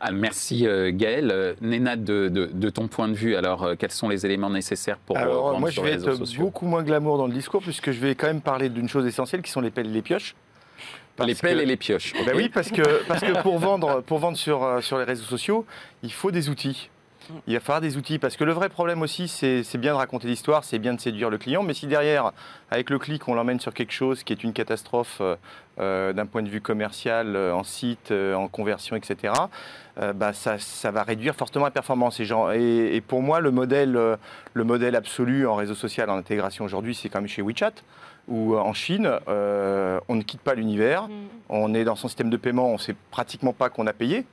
Ah, 0.00 0.12
merci 0.12 0.66
euh, 0.66 0.90
Gaël. 0.92 1.56
Néna, 1.62 1.96
de, 1.96 2.28
de- 2.28 2.50
de 2.52 2.70
ton 2.70 2.86
point 2.86 3.08
de 3.08 3.14
vue, 3.14 3.34
alors 3.34 3.62
euh, 3.64 3.74
quels 3.78 3.90
sont 3.90 4.08
les 4.10 4.26
éléments 4.26 4.50
nécessaires 4.50 4.98
pour 4.98 5.16
Alors, 5.16 5.58
moi, 5.58 5.70
je 5.70 5.80
vais 5.80 5.86
les 5.88 5.92
réseaux 5.94 6.10
être 6.10 6.16
sociaux? 6.18 6.42
beaucoup 6.42 6.66
moins 6.66 6.82
glamour 6.82 7.16
dans 7.16 7.26
le 7.26 7.32
discours, 7.32 7.62
puisque 7.62 7.90
je 7.92 7.98
vais 8.00 8.14
quand 8.14 8.26
même 8.26 8.42
parler 8.42 8.68
d'une 8.68 8.88
chose 8.90 9.06
essentielle 9.06 9.40
qui 9.42 9.50
sont 9.50 9.62
les 9.62 9.70
pelles 9.70 9.86
et 9.86 9.92
les 9.92 10.02
pioches. 10.02 10.34
Parce 11.16 11.28
Les 11.28 11.34
pelles 11.34 11.56
que- 11.58 11.62
et 11.62 11.66
les 11.66 11.76
pioches. 11.76 12.12
Ben 12.26 12.34
oui, 12.36 12.48
parce 12.48 12.70
que, 12.70 13.04
parce 13.08 13.20
que 13.22 13.40
pour 13.42 13.58
vendre, 13.58 14.02
pour 14.02 14.18
vendre 14.18 14.36
sur, 14.36 14.62
euh, 14.62 14.80
sur 14.80 14.98
les 14.98 15.04
réseaux 15.04 15.24
sociaux, 15.24 15.64
il 16.02 16.12
faut 16.12 16.30
des 16.30 16.48
outils. 16.48 16.90
Il 17.48 17.54
va 17.54 17.60
falloir 17.60 17.80
des 17.80 17.96
outils 17.96 18.20
parce 18.20 18.36
que 18.36 18.44
le 18.44 18.52
vrai 18.52 18.68
problème 18.68 19.02
aussi, 19.02 19.26
c'est 19.26 19.64
bien 19.78 19.92
de 19.94 19.96
raconter 19.96 20.28
l'histoire, 20.28 20.62
c'est 20.62 20.78
bien 20.78 20.94
de 20.94 21.00
séduire 21.00 21.28
le 21.28 21.38
client, 21.38 21.64
mais 21.64 21.74
si 21.74 21.88
derrière, 21.88 22.30
avec 22.70 22.88
le 22.88 23.00
clic, 23.00 23.26
on 23.26 23.34
l'emmène 23.34 23.58
sur 23.58 23.74
quelque 23.74 23.92
chose 23.92 24.22
qui 24.22 24.32
est 24.32 24.44
une 24.44 24.52
catastrophe 24.52 25.18
euh, 25.20 25.34
euh, 25.80 26.12
d'un 26.12 26.26
point 26.26 26.42
de 26.42 26.48
vue 26.48 26.60
commercial, 26.60 27.34
euh, 27.34 27.52
en 27.52 27.64
site, 27.64 28.12
euh, 28.12 28.34
en 28.34 28.46
conversion, 28.46 28.94
etc., 28.94 29.32
bah, 30.14 30.34
ça, 30.34 30.58
ça 30.58 30.90
va 30.90 31.02
réduire 31.04 31.34
fortement 31.34 31.64
la 31.64 31.70
performance. 31.70 32.20
Et, 32.20 32.26
genre- 32.26 32.52
et- 32.52 32.94
et 32.94 33.00
pour 33.00 33.22
moi, 33.22 33.40
le 33.40 33.50
modèle, 33.50 33.92
le 34.52 34.64
modèle 34.64 34.94
absolu 34.94 35.46
en 35.48 35.54
réseau 35.54 35.74
social, 35.74 36.10
en 36.10 36.18
intégration 36.18 36.66
aujourd'hui, 36.66 36.94
c'est 36.94 37.08
quand 37.08 37.20
même 37.20 37.28
chez 37.28 37.40
WeChat 37.40 37.72
ou 38.28 38.56
en 38.56 38.72
Chine, 38.72 39.10
euh, 39.28 40.00
on 40.08 40.16
ne 40.16 40.22
quitte 40.22 40.40
pas 40.40 40.54
l'univers. 40.54 41.08
On 41.48 41.74
est 41.74 41.84
dans 41.84 41.94
son 41.94 42.08
système 42.08 42.30
de 42.30 42.36
paiement, 42.36 42.68
on 42.68 42.74
ne 42.74 42.78
sait 42.78 42.96
pratiquement 43.10 43.52
pas 43.52 43.68
qu'on 43.68 43.86
a 43.86 43.92
payé. 43.92 44.24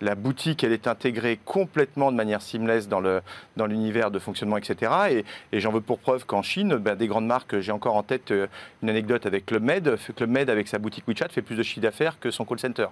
La 0.00 0.14
boutique, 0.14 0.62
elle 0.62 0.72
est 0.72 0.88
intégrée 0.88 1.38
complètement 1.44 2.12
de 2.12 2.16
manière 2.16 2.42
seamless 2.42 2.86
dans 2.86 3.00
le 3.00 3.22
dans 3.56 3.66
l'univers 3.66 4.10
de 4.10 4.18
fonctionnement, 4.18 4.58
etc. 4.58 4.92
Et, 5.10 5.24
et 5.52 5.60
j'en 5.60 5.72
veux 5.72 5.80
pour 5.80 5.98
preuve 5.98 6.26
qu'en 6.26 6.42
Chine, 6.42 6.76
ben, 6.76 6.96
des 6.96 7.06
grandes 7.06 7.26
marques, 7.26 7.60
j'ai 7.60 7.72
encore 7.72 7.96
en 7.96 8.02
tête 8.02 8.30
euh, 8.30 8.46
une 8.82 8.90
anecdote 8.90 9.24
avec 9.24 9.46
Club 9.46 9.62
Med. 9.62 9.96
Club 10.16 10.30
Med, 10.30 10.50
avec 10.50 10.68
sa 10.68 10.78
boutique 10.78 11.06
WeChat, 11.08 11.28
fait 11.28 11.40
plus 11.40 11.56
de 11.56 11.62
chiffre 11.62 11.80
d'affaires 11.80 12.18
que 12.20 12.30
son 12.30 12.44
call 12.44 12.58
center. 12.58 12.88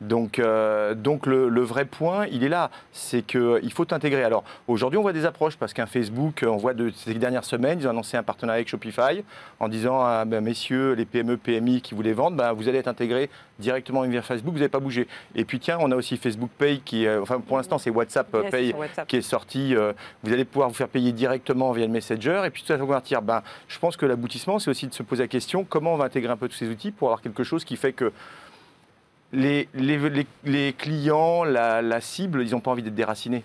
Donc, 0.00 0.38
euh, 0.38 0.94
donc 0.94 1.26
le, 1.26 1.48
le 1.48 1.60
vrai 1.60 1.84
point, 1.84 2.26
il 2.26 2.42
est 2.42 2.48
là, 2.48 2.70
c'est 2.92 3.22
qu'il 3.22 3.72
faut 3.72 3.92
intégrer. 3.92 4.24
Alors 4.24 4.44
aujourd'hui, 4.66 4.98
on 4.98 5.02
voit 5.02 5.12
des 5.12 5.26
approches 5.26 5.56
parce 5.56 5.74
qu'un 5.74 5.86
Facebook, 5.86 6.44
on 6.46 6.56
voit 6.56 6.72
de 6.74 6.90
ces 6.90 7.12
dernières 7.14 7.44
semaines, 7.44 7.80
ils 7.80 7.86
ont 7.86 7.90
annoncé 7.90 8.16
un 8.16 8.22
partenariat 8.22 8.58
avec 8.58 8.68
Shopify 8.68 9.22
en 9.58 9.68
disant 9.68 10.00
à 10.02 10.24
ben, 10.24 10.42
messieurs, 10.42 10.92
les 10.94 11.04
PME, 11.04 11.36
PMI 11.36 11.82
qui 11.82 11.94
voulaient 11.94 12.14
vendre, 12.14 12.36
ben, 12.36 12.52
vous 12.52 12.68
allez 12.68 12.78
être 12.78 12.88
intégrés 12.88 13.28
directement 13.58 14.00
vers 14.08 14.24
Facebook, 14.24 14.52
vous 14.54 14.58
n'allez 14.58 14.70
pas 14.70 14.80
bouger. 14.80 15.06
Et 15.34 15.44
puis 15.44 15.58
tiens, 15.60 15.76
on 15.80 15.90
a 15.92 15.96
aussi 15.96 16.16
Facebook 16.16 16.50
Pay 16.56 16.80
qui, 16.82 17.06
euh, 17.06 17.20
enfin 17.20 17.38
pour 17.40 17.58
l'instant 17.58 17.76
c'est 17.76 17.90
WhatsApp 17.90 18.34
euh, 18.34 18.42
Yes, 18.44 18.50
Pay 18.50 18.72
WhatsApp. 18.72 19.06
qui 19.06 19.16
est 19.16 19.22
sorti. 19.22 19.76
euh, 19.76 19.92
vous 20.22 20.32
allez 20.32 20.46
pouvoir 20.46 20.68
vous 20.70 20.74
faire 20.74 20.88
payer 20.88 21.12
directement 21.12 21.72
via 21.72 21.84
le 21.84 21.92
Messenger 21.92 22.42
et 22.46 22.50
puis 22.50 22.62
tout 22.62 22.68
ça 22.68 22.76
va 22.78 22.84
convertir. 22.86 23.20
Ben, 23.20 23.42
je 23.68 23.78
pense 23.78 23.98
que 23.98 24.06
l'aboutissement, 24.06 24.58
c'est 24.58 24.70
aussi 24.70 24.86
de 24.86 24.94
se 24.94 25.02
poser 25.02 25.24
la 25.24 25.28
question 25.28 25.64
comment 25.64 25.92
on 25.92 25.96
va 25.98 26.06
intégrer 26.06 26.32
un 26.32 26.38
peu 26.38 26.48
tous 26.48 26.56
ces 26.56 26.68
outils 26.68 26.90
pour 26.90 27.08
avoir 27.08 27.20
quelque 27.20 27.44
chose 27.44 27.64
qui 27.64 27.76
fait 27.76 27.92
que 27.92 28.12
les, 29.32 29.68
clients, 30.76 31.44
la, 31.44 32.00
cible, 32.00 32.42
ils 32.42 32.52
n'ont 32.52 32.60
pas 32.60 32.70
envie 32.70 32.82
d'être 32.82 32.94
déracinés. 32.94 33.44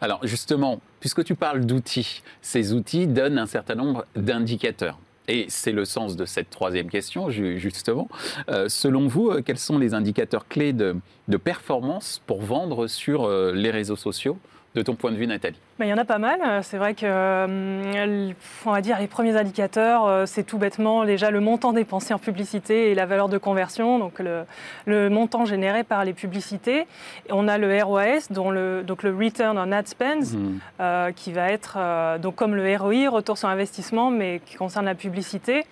Alors 0.00 0.20
justement, 0.26 0.80
puisque 1.00 1.24
tu 1.24 1.34
parles 1.34 1.64
d'outils, 1.64 2.22
ces 2.42 2.72
outils 2.74 3.06
donnent 3.06 3.38
un 3.38 3.46
certain 3.46 3.74
nombre 3.74 4.04
d'indicateurs. 4.16 4.98
Et 5.28 5.46
c'est 5.48 5.72
le 5.72 5.84
sens 5.84 6.16
de 6.16 6.24
cette 6.24 6.50
troisième 6.50 6.90
question, 6.90 7.30
ju- 7.30 7.58
justement. 7.58 8.08
Euh, 8.50 8.68
selon 8.68 9.06
vous, 9.06 9.30
euh, 9.30 9.42
quels 9.42 9.58
sont 9.58 9.78
les 9.78 9.94
indicateurs 9.94 10.48
clés 10.48 10.72
de, 10.72 10.96
de 11.28 11.36
performance 11.36 12.20
pour 12.26 12.42
vendre 12.42 12.88
sur 12.88 13.24
euh, 13.24 13.52
les 13.54 13.70
réseaux 13.70 13.96
sociaux, 13.96 14.38
de 14.76 14.82
ton 14.82 14.94
point 14.94 15.10
de 15.10 15.16
vue, 15.16 15.26
Nathalie? 15.26 15.58
Ben, 15.80 15.86
Il 15.86 15.88
y 15.88 15.92
en 15.92 15.98
a 15.98 16.04
pas 16.04 16.18
mal. 16.18 16.62
C'est 16.62 16.76
vrai 16.78 16.94
que, 16.94 17.00
euh, 17.04 18.32
on 18.66 18.70
va 18.70 18.80
dire, 18.80 18.98
les 19.00 19.08
premiers 19.08 19.36
indicateurs, 19.36 20.06
euh, 20.06 20.26
c'est 20.26 20.44
tout 20.44 20.58
bêtement 20.58 21.04
déjà 21.04 21.30
le 21.32 21.40
montant 21.40 21.72
dépensé 21.72 22.14
en 22.14 22.18
publicité 22.18 22.90
et 22.90 22.94
la 22.94 23.04
valeur 23.06 23.28
de 23.28 23.36
conversion, 23.38 23.98
donc 23.98 24.20
le, 24.20 24.44
le 24.86 25.08
montant 25.10 25.44
généré 25.44 25.82
par 25.82 26.04
les 26.04 26.12
publicités. 26.12 26.82
Et 27.28 27.32
on 27.32 27.48
a 27.48 27.58
le 27.58 27.82
ROAS, 27.82 28.28
dont 28.30 28.50
le, 28.50 28.82
donc 28.86 29.02
le 29.02 29.10
Return 29.14 29.58
on 29.58 29.72
Ad 29.72 29.88
Spends, 29.88 30.36
Hmm. 30.36 30.58
euh, 30.80 31.10
qui 31.12 31.32
va 31.32 31.50
être 31.50 31.78
donc 32.18 32.36
comme 32.36 32.54
le 32.54 32.76
ROI, 32.76 33.08
retour 33.10 33.36
sur 33.38 33.48
investissement, 33.48 34.10
mais 34.10 34.40
qui 34.46 34.54
concerne 34.56 34.84
la 34.86 34.94
publicité. 34.94 35.64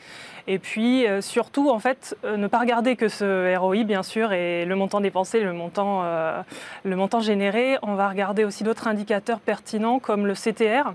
Et 0.51 0.59
puis 0.59 1.07
euh, 1.07 1.21
surtout, 1.21 1.69
en 1.69 1.79
fait, 1.79 2.17
euh, 2.25 2.39
ne 2.39 2.47
pas 2.47 2.59
regarder 2.59 2.97
que 2.97 3.09
ce 3.09 3.55
ROI, 3.55 3.85
bien 3.85 4.03
sûr, 4.03 4.33
et 4.33 4.65
le 4.65 4.77
montant 4.77 5.03
dépensé, 5.03 5.41
le 5.41 5.53
montant, 5.53 6.01
euh, 6.05 6.41
le 6.85 6.97
montant 6.97 7.21
généré. 7.21 7.77
On 7.83 7.95
va 7.95 8.09
regarder 8.09 8.45
aussi 8.45 8.65
d'autres 8.65 8.89
indicateurs 8.89 9.41
pertinents 9.41 9.99
comme 9.99 10.27
le 10.27 10.33
CTR, 10.33 10.95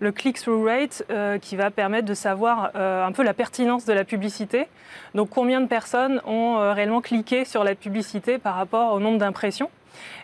le 0.00 0.12
click-through 0.12 0.66
rate, 0.66 1.02
qui 1.40 1.56
va 1.56 1.70
permettre 1.70 2.06
de 2.06 2.14
savoir 2.14 2.72
un 2.74 3.12
peu 3.12 3.22
la 3.22 3.32
pertinence 3.32 3.86
de 3.86 3.92
la 3.92 4.04
publicité. 4.04 4.66
Donc 5.14 5.30
combien 5.30 5.60
de 5.60 5.66
personnes 5.66 6.20
ont 6.26 6.72
réellement 6.74 7.00
cliqué 7.00 7.44
sur 7.44 7.64
la 7.64 7.74
publicité 7.74 8.38
par 8.38 8.54
rapport 8.54 8.92
au 8.92 9.00
nombre 9.00 9.18
d'impressions. 9.18 9.70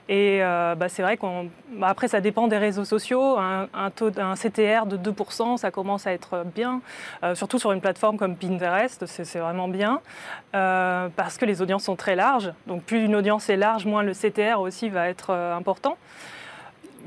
Et 0.09 0.38
euh, 0.40 0.77
bah, 0.77 0.88
c'est 0.88 1.03
vrai 1.03 1.16
qu'on. 1.16 1.51
bah, 1.73 1.88
après, 1.88 2.07
ça 2.07 2.21
dépend 2.21 2.47
des 2.47 2.59
réseaux 2.59 2.85
sociaux. 2.85 3.37
Un, 3.38 3.90
CTR 3.90 4.87
de 4.87 4.97
2%, 4.97 5.57
ça 5.57 5.71
commence 5.71 6.07
à 6.07 6.12
être 6.12 6.45
bien. 6.55 6.81
Euh, 7.25 7.35
surtout 7.35 7.59
sur 7.59 7.73
une 7.73 7.81
plateforme 7.81 8.16
comme 8.16 8.37
Pinterest, 8.37 9.07
c'est 9.07 9.38
vraiment 9.38 9.69
bien. 9.69 10.01
Euh, 10.55 11.09
parce 11.16 11.38
que 11.38 11.45
les 11.45 11.61
audiences 11.61 11.85
sont 11.85 11.97
très 11.97 12.14
larges. 12.14 12.53
Donc, 12.66 12.83
plus 12.83 13.05
une 13.05 13.16
audience 13.16 13.49
est 13.51 13.57
large, 13.57 13.85
moins 13.85 14.05
le 14.05 14.12
CTR 14.12 14.61
aussi 14.61 14.88
va 14.88 15.09
être 15.09 15.31
important. 15.31 15.97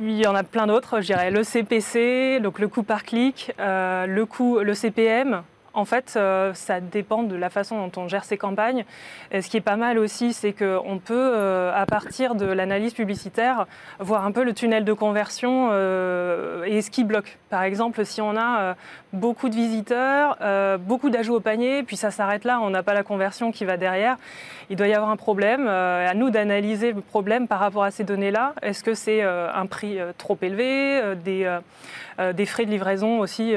Il 0.02 0.18
y 0.18 0.28
en 0.28 0.36
a 0.36 0.44
plein 0.44 0.68
d'autres, 0.68 1.02
je 1.02 1.08
dirais 1.08 1.30
le 1.30 1.44
CPC, 1.44 2.40
donc 2.42 2.60
le 2.60 2.70
coût 2.70 2.84
par 2.84 3.04
clic, 3.04 3.54
le 3.58 4.24
coût, 4.24 4.60
le 4.60 4.74
CPM. 4.74 5.44
En 5.74 5.86
fait, 5.86 6.14
euh, 6.16 6.54
ça 6.54 6.80
dépend 6.80 7.24
de 7.24 7.36
la 7.36 7.50
façon 7.50 7.78
dont 7.78 8.02
on 8.02 8.08
gère 8.08 8.24
ses 8.24 8.38
campagnes. 8.38 8.86
Et 9.32 9.42
ce 9.42 9.50
qui 9.50 9.58
est 9.58 9.62
pas 9.62 9.76
mal 9.76 10.00
aussi, 10.00 10.34
c'est 10.34 10.54
qu'on 10.54 11.00
peut, 11.04 11.32
euh, 11.36 11.72
à 11.74 11.86
partir 11.86 12.36
de 12.36 12.46
l'analyse 12.46 12.94
publicitaire, 12.94 13.68
voir 14.00 14.26
un 14.26 14.32
peu 14.32 14.44
le 14.44 14.54
tunnel 14.54 14.84
de 14.84 14.94
conversion 14.94 15.70
euh, 15.72 16.64
et 16.64 16.82
ce 16.82 16.90
qui 16.90 17.04
bloque. 17.04 17.38
Par 17.50 17.64
exemple, 17.64 18.06
si 18.06 18.22
on 18.22 18.36
a 18.38 18.76
beaucoup 19.12 19.50
de 19.50 19.56
visiteurs, 19.56 20.38
beaucoup 20.80 21.10
d'ajouts 21.10 21.36
au 21.36 21.40
panier, 21.40 21.82
puis 21.82 21.98
ça 21.98 22.12
s'arrête 22.12 22.44
là, 22.44 22.60
on 22.62 22.70
n'a 22.70 22.84
pas 22.84 22.94
la 22.94 23.02
conversion 23.02 23.52
qui 23.52 23.66
va 23.66 23.76
derrière, 23.76 24.18
il 24.70 24.76
doit 24.76 24.88
y 24.88 24.94
avoir 24.94 25.10
un 25.10 25.16
problème. 25.16 25.68
À 25.68 26.14
nous 26.14 26.30
d'analyser 26.30 26.92
le 26.92 27.02
problème 27.02 27.48
par 27.48 27.60
rapport 27.60 27.84
à 27.84 27.90
ces 27.90 28.04
données-là. 28.04 28.54
Est-ce 28.62 28.84
que 28.84 28.94
c'est 28.94 29.24
un 29.24 29.66
prix 29.66 29.98
trop 30.20 30.38
élevé, 30.44 31.02
des, 31.24 31.58
des 32.34 32.46
frais 32.46 32.66
de 32.66 32.72
livraison 32.72 33.20
aussi 33.20 33.56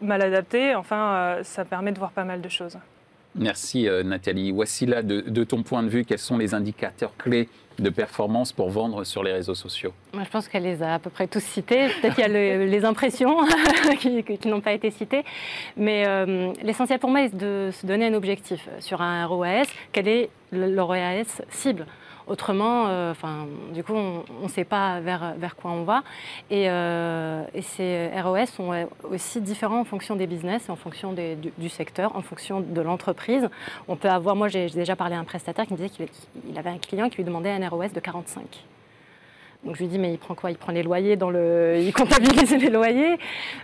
mal 0.00 0.22
adaptés? 0.22 0.76
Enfin, 0.76 1.38
ça 1.52 1.64
permet 1.64 1.92
de 1.92 1.98
voir 1.98 2.10
pas 2.10 2.24
mal 2.24 2.40
de 2.40 2.48
choses. 2.48 2.76
Merci 3.34 3.88
euh, 3.88 4.02
Nathalie. 4.02 4.50
Voici 4.50 4.84
là, 4.84 5.02
de, 5.02 5.20
de 5.22 5.44
ton 5.44 5.62
point 5.62 5.82
de 5.82 5.88
vue, 5.88 6.04
quels 6.04 6.18
sont 6.18 6.36
les 6.36 6.52
indicateurs 6.52 7.16
clés 7.16 7.48
de 7.78 7.88
performance 7.88 8.52
pour 8.52 8.68
vendre 8.68 9.04
sur 9.04 9.22
les 9.22 9.32
réseaux 9.32 9.54
sociaux? 9.54 9.94
Moi, 10.12 10.24
je 10.24 10.28
pense 10.28 10.48
qu'elle 10.48 10.64
les 10.64 10.82
a 10.82 10.94
à 10.94 10.98
peu 10.98 11.08
près 11.08 11.26
tous 11.26 11.42
cités. 11.42 11.88
Peut-être 11.88 12.14
qu'il 12.16 12.22
y 12.24 12.26
a 12.26 12.28
le- 12.28 12.66
les 12.70 12.84
impressions 12.84 13.38
qui, 13.98 14.22
qui 14.22 14.48
n'ont 14.48 14.60
pas 14.60 14.72
été 14.72 14.90
citées. 14.90 15.24
Mais 15.78 16.04
euh, 16.06 16.52
l'essentiel 16.62 16.98
pour 16.98 17.08
moi 17.08 17.22
est 17.22 17.34
de 17.34 17.70
se 17.72 17.86
donner 17.86 18.06
un 18.08 18.14
objectif 18.14 18.68
sur 18.80 19.00
un 19.00 19.24
ROAS. 19.24 19.64
Quel 19.92 20.08
est 20.08 20.28
le 20.50 20.66
le 20.70 20.82
ROAS 20.82 21.40
cible? 21.48 21.86
Autrement, 22.26 22.86
euh, 22.88 23.14
du 23.72 23.82
coup, 23.84 23.94
on 23.94 24.24
ne 24.42 24.48
sait 24.48 24.64
pas 24.64 25.00
vers, 25.00 25.34
vers 25.36 25.56
quoi 25.56 25.70
on 25.72 25.82
va. 25.84 26.02
Et, 26.50 26.70
euh, 26.70 27.44
et 27.54 27.62
ces 27.62 28.10
ROS 28.20 28.46
sont 28.46 28.86
aussi 29.10 29.40
différents 29.40 29.80
en 29.80 29.84
fonction 29.84 30.16
des 30.16 30.26
business 30.26 30.68
en 30.70 30.76
fonction 30.76 31.12
des- 31.12 31.36
du, 31.36 31.52
du 31.58 31.68
secteur, 31.68 32.14
en 32.16 32.22
fonction 32.22 32.60
de 32.60 32.80
l'entreprise. 32.80 33.48
On 33.88 33.96
peut 33.96 34.08
avoir, 34.10 34.36
moi 34.36 34.48
j'ai 34.48 34.68
déjà 34.70 34.96
parlé 34.96 35.14
à 35.14 35.18
un 35.18 35.24
prestataire 35.24 35.66
qui 35.66 35.72
me 35.72 35.78
disait 35.78 35.88
qu'il 35.90 36.06
il 36.48 36.58
avait 36.58 36.70
un 36.70 36.78
client 36.78 37.08
qui 37.08 37.16
lui 37.18 37.24
demandait 37.24 37.50
un 37.50 37.68
ROS 37.68 37.88
de 37.92 38.00
45. 38.00 38.42
Donc 39.64 39.76
je 39.76 39.82
lui 39.82 39.88
dis 39.88 39.98
mais 39.98 40.12
il 40.12 40.18
prend 40.18 40.34
quoi? 40.34 40.50
Il 40.50 40.56
prend 40.56 40.72
les 40.72 40.82
loyers 40.82 41.16
dans 41.16 41.30
le, 41.30 41.76
il 41.80 41.92
comptabilise 41.92 42.50
les 42.56 42.68
loyers, 42.70 43.16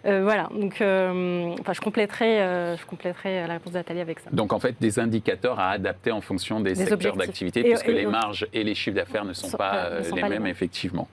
Euh, 0.07 0.23
voilà. 0.23 0.49
Donc 0.55 0.81
euh, 0.81 1.55
enfin 1.61 1.73
je 1.73 1.81
compléterai, 1.81 2.41
euh, 2.41 2.77
je 2.77 2.85
compléterai 2.87 3.47
la 3.47 3.55
réponse 3.55 3.73
de 3.73 3.79
Nathalie 3.79 4.01
avec 4.01 4.21
ça. 4.21 4.31
Donc 4.33 4.53
en 4.53 4.61
fait, 4.61 4.77
des 4.81 4.99
indicateurs 5.01 5.59
à 5.59 5.71
adapter 5.71 6.13
en 6.13 6.21
fonction 6.21 6.61
des, 6.61 6.75
Des 6.75 6.87
secteurs 6.87 7.17
d'activité, 7.17 7.63
puisque 7.63 7.89
et- 7.89 7.93
les 7.95 8.07
marges 8.07 8.47
et 8.53 8.63
les 8.65 8.75
chiffres 8.75 8.97
d'affaires 8.97 9.25
ne 9.25 9.33
sont 9.33 9.49
Sont- 9.49 9.57
pas 9.57 9.99
ne 9.99 10.03
sont 10.05 10.15
les 10.15 10.21
pas 10.23 10.29
mêmes, 10.29 10.47
effectivement. 10.47 11.09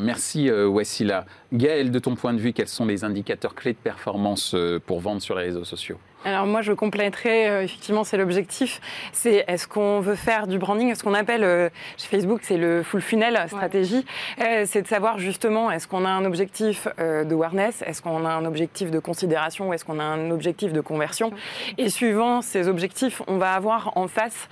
Merci 0.00 0.50
Wassila. 0.50 1.24
Gaël, 1.52 1.90
de 1.90 1.98
ton 1.98 2.14
point 2.16 2.34
de 2.34 2.38
vue, 2.40 2.52
quels 2.52 2.68
sont 2.68 2.84
les 2.86 3.04
indicateurs 3.04 3.54
clés 3.54 3.72
de 3.72 3.78
performance 3.78 4.54
pour 4.86 5.00
vendre 5.00 5.22
sur 5.22 5.34
les 5.36 5.44
réseaux 5.44 5.64
sociaux? 5.64 5.98
Alors 6.26 6.46
moi, 6.46 6.60
je 6.60 6.72
compléterai, 6.72 7.48
euh, 7.48 7.62
effectivement, 7.62 8.02
c'est 8.02 8.16
l'objectif. 8.16 8.80
C'est 9.12 9.44
est-ce 9.46 9.68
qu'on 9.68 10.00
veut 10.00 10.16
faire 10.16 10.48
du 10.48 10.58
branding? 10.58 10.92
Ce 10.96 11.04
qu'on 11.04 11.14
appelle 11.14 11.44
euh, 11.44 11.68
chez 11.96 12.08
Facebook, 12.08 12.40
c'est 12.42 12.56
le 12.56 12.82
full 12.82 13.00
funnel 13.00 13.40
stratégie. 13.46 14.04
Euh, 14.40 14.64
c'est 14.66 14.82
de 14.82 14.88
savoir 14.88 15.20
justement, 15.20 15.70
est-ce 15.70 15.86
qu'on 15.86 16.04
a 16.04 16.08
un 16.08 16.24
objectif 16.24 16.88
de 16.98 17.32
awareness? 17.32 17.82
Est-ce 17.82 18.02
qu'on 18.02 18.26
a 18.26 18.30
un 18.30 18.44
objectif 18.44 18.90
de 18.90 18.98
considération? 18.98 19.68
Ou 19.68 19.74
est-ce 19.74 19.84
qu'on 19.84 20.00
a 20.00 20.02
un 20.02 20.32
objectif 20.32 20.72
de 20.72 20.80
conversion? 20.80 21.30
Et 21.78 21.90
suivant 21.90 22.42
ces 22.42 22.66
objectifs, 22.66 23.22
on 23.28 23.36
va 23.36 23.52
avoir 23.52 23.96
en 23.96 24.08
face 24.08 24.48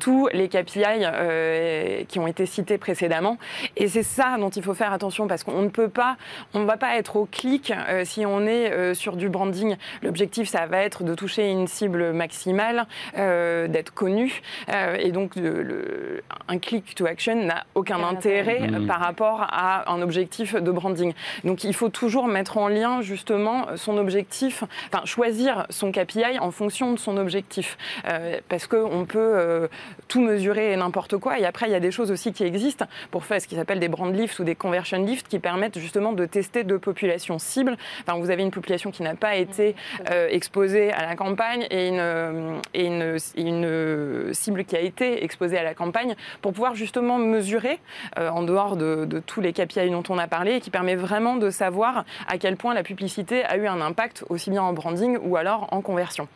tous 0.00 0.28
les 0.32 0.48
KPI 0.48 2.06
qui 2.08 2.18
ont 2.18 2.26
été 2.26 2.44
cités 2.46 2.78
précédemment. 2.78 3.38
Et 3.76 3.86
c'est 3.86 4.02
ça 4.02 4.36
dont 4.38 4.50
il 4.50 4.62
faut 4.64 4.74
faire 4.74 4.92
attention 4.92 5.28
parce 5.28 5.44
qu'on 5.44 5.62
ne 5.62 5.68
peut 5.68 5.88
pas, 5.88 6.16
on 6.54 6.60
ne 6.60 6.66
va 6.66 6.76
pas 6.76 6.96
être 6.96 7.16
au 7.16 7.26
clic 7.26 7.72
si 8.04 8.26
on 8.26 8.46
est 8.46 8.94
sur 8.94 9.16
du 9.16 9.28
branding. 9.28 9.76
L'objectif, 10.02 10.48
ça 10.48 10.66
va 10.72 10.78
être 10.78 11.04
de 11.04 11.14
toucher 11.14 11.50
une 11.50 11.68
cible 11.68 12.12
maximale, 12.12 12.86
euh, 13.18 13.68
d'être 13.68 13.92
connu. 13.92 14.40
Euh, 14.70 14.96
et 14.98 15.12
donc, 15.12 15.36
le, 15.36 16.22
un 16.48 16.58
click 16.58 16.94
to 16.94 17.04
action 17.04 17.44
n'a 17.44 17.64
aucun 17.74 18.02
intérêt 18.02 18.68
mmh. 18.68 18.86
par 18.86 19.00
rapport 19.00 19.46
à 19.50 19.92
un 19.92 20.00
objectif 20.00 20.56
de 20.56 20.70
branding. 20.70 21.12
Donc, 21.44 21.62
il 21.62 21.74
faut 21.74 21.90
toujours 21.90 22.26
mettre 22.26 22.56
en 22.56 22.68
lien 22.68 23.02
justement 23.02 23.66
son 23.76 23.98
objectif, 23.98 24.64
enfin, 24.92 25.04
choisir 25.04 25.66
son 25.68 25.92
KPI 25.92 26.38
en 26.40 26.50
fonction 26.50 26.92
de 26.92 26.98
son 26.98 27.18
objectif. 27.18 27.76
Euh, 28.08 28.38
parce 28.48 28.66
qu'on 28.66 29.04
peut 29.04 29.68
tout 30.08 30.22
mesurer 30.22 30.72
et 30.72 30.76
n'importe 30.76 31.18
quoi. 31.18 31.38
Et 31.38 31.44
après, 31.44 31.66
il 31.66 31.72
y 31.72 31.74
a 31.74 31.80
des 31.80 31.90
choses 31.90 32.10
aussi 32.10 32.32
qui 32.32 32.44
existent 32.44 32.86
pour 33.10 33.26
faire 33.26 33.40
ce 33.42 33.46
qui 33.46 33.56
s'appelle 33.56 33.78
des 33.78 33.88
brand 33.88 34.14
lifts 34.14 34.38
ou 34.38 34.44
des 34.44 34.54
conversion 34.54 35.04
lifts 35.04 35.28
qui 35.28 35.38
permettent 35.38 35.78
justement 35.78 36.12
de 36.12 36.24
tester 36.24 36.64
deux 36.64 36.78
populations 36.78 37.38
cibles. 37.38 37.76
Enfin, 38.00 38.18
vous 38.18 38.30
avez 38.30 38.42
une 38.42 38.50
population 38.50 38.90
qui 38.90 39.02
n'a 39.02 39.14
pas 39.14 39.36
été 39.36 39.74
exposée 40.30 40.61
à 40.62 41.06
la 41.06 41.16
campagne 41.16 41.66
et 41.70 41.88
une, 41.88 43.18
cible 44.32 44.64
qui 44.64 44.76
a 44.76 44.80
été 44.80 45.24
exposée 45.24 45.58
à 45.58 45.62
la 45.62 45.74
campagne 45.74 46.14
pour 46.40 46.52
pouvoir 46.52 46.74
justement 46.74 47.18
mesurer, 47.18 47.80
euh, 48.18 48.28
en 48.28 48.42
dehors 48.42 48.76
de, 48.76 49.22
tous 49.26 49.40
les 49.40 49.52
KPI 49.52 49.90
dont 49.90 50.04
on 50.08 50.18
a 50.18 50.26
parlé, 50.26 50.54
et 50.54 50.60
qui 50.60 50.70
permet 50.70 50.94
vraiment 50.94 51.36
de 51.36 51.50
savoir 51.50 52.04
à 52.28 52.38
quel 52.38 52.56
point 52.56 52.74
la 52.74 52.82
publicité 52.82 53.44
a 53.44 53.56
eu 53.56 53.66
un 53.66 53.80
impact 53.80 54.24
aussi 54.28 54.50
bien 54.50 54.62
en 54.62 54.72
branding 54.72 55.18
ou 55.22 55.36
alors 55.36 55.68
en 55.72 55.80
conversion. 55.80 56.28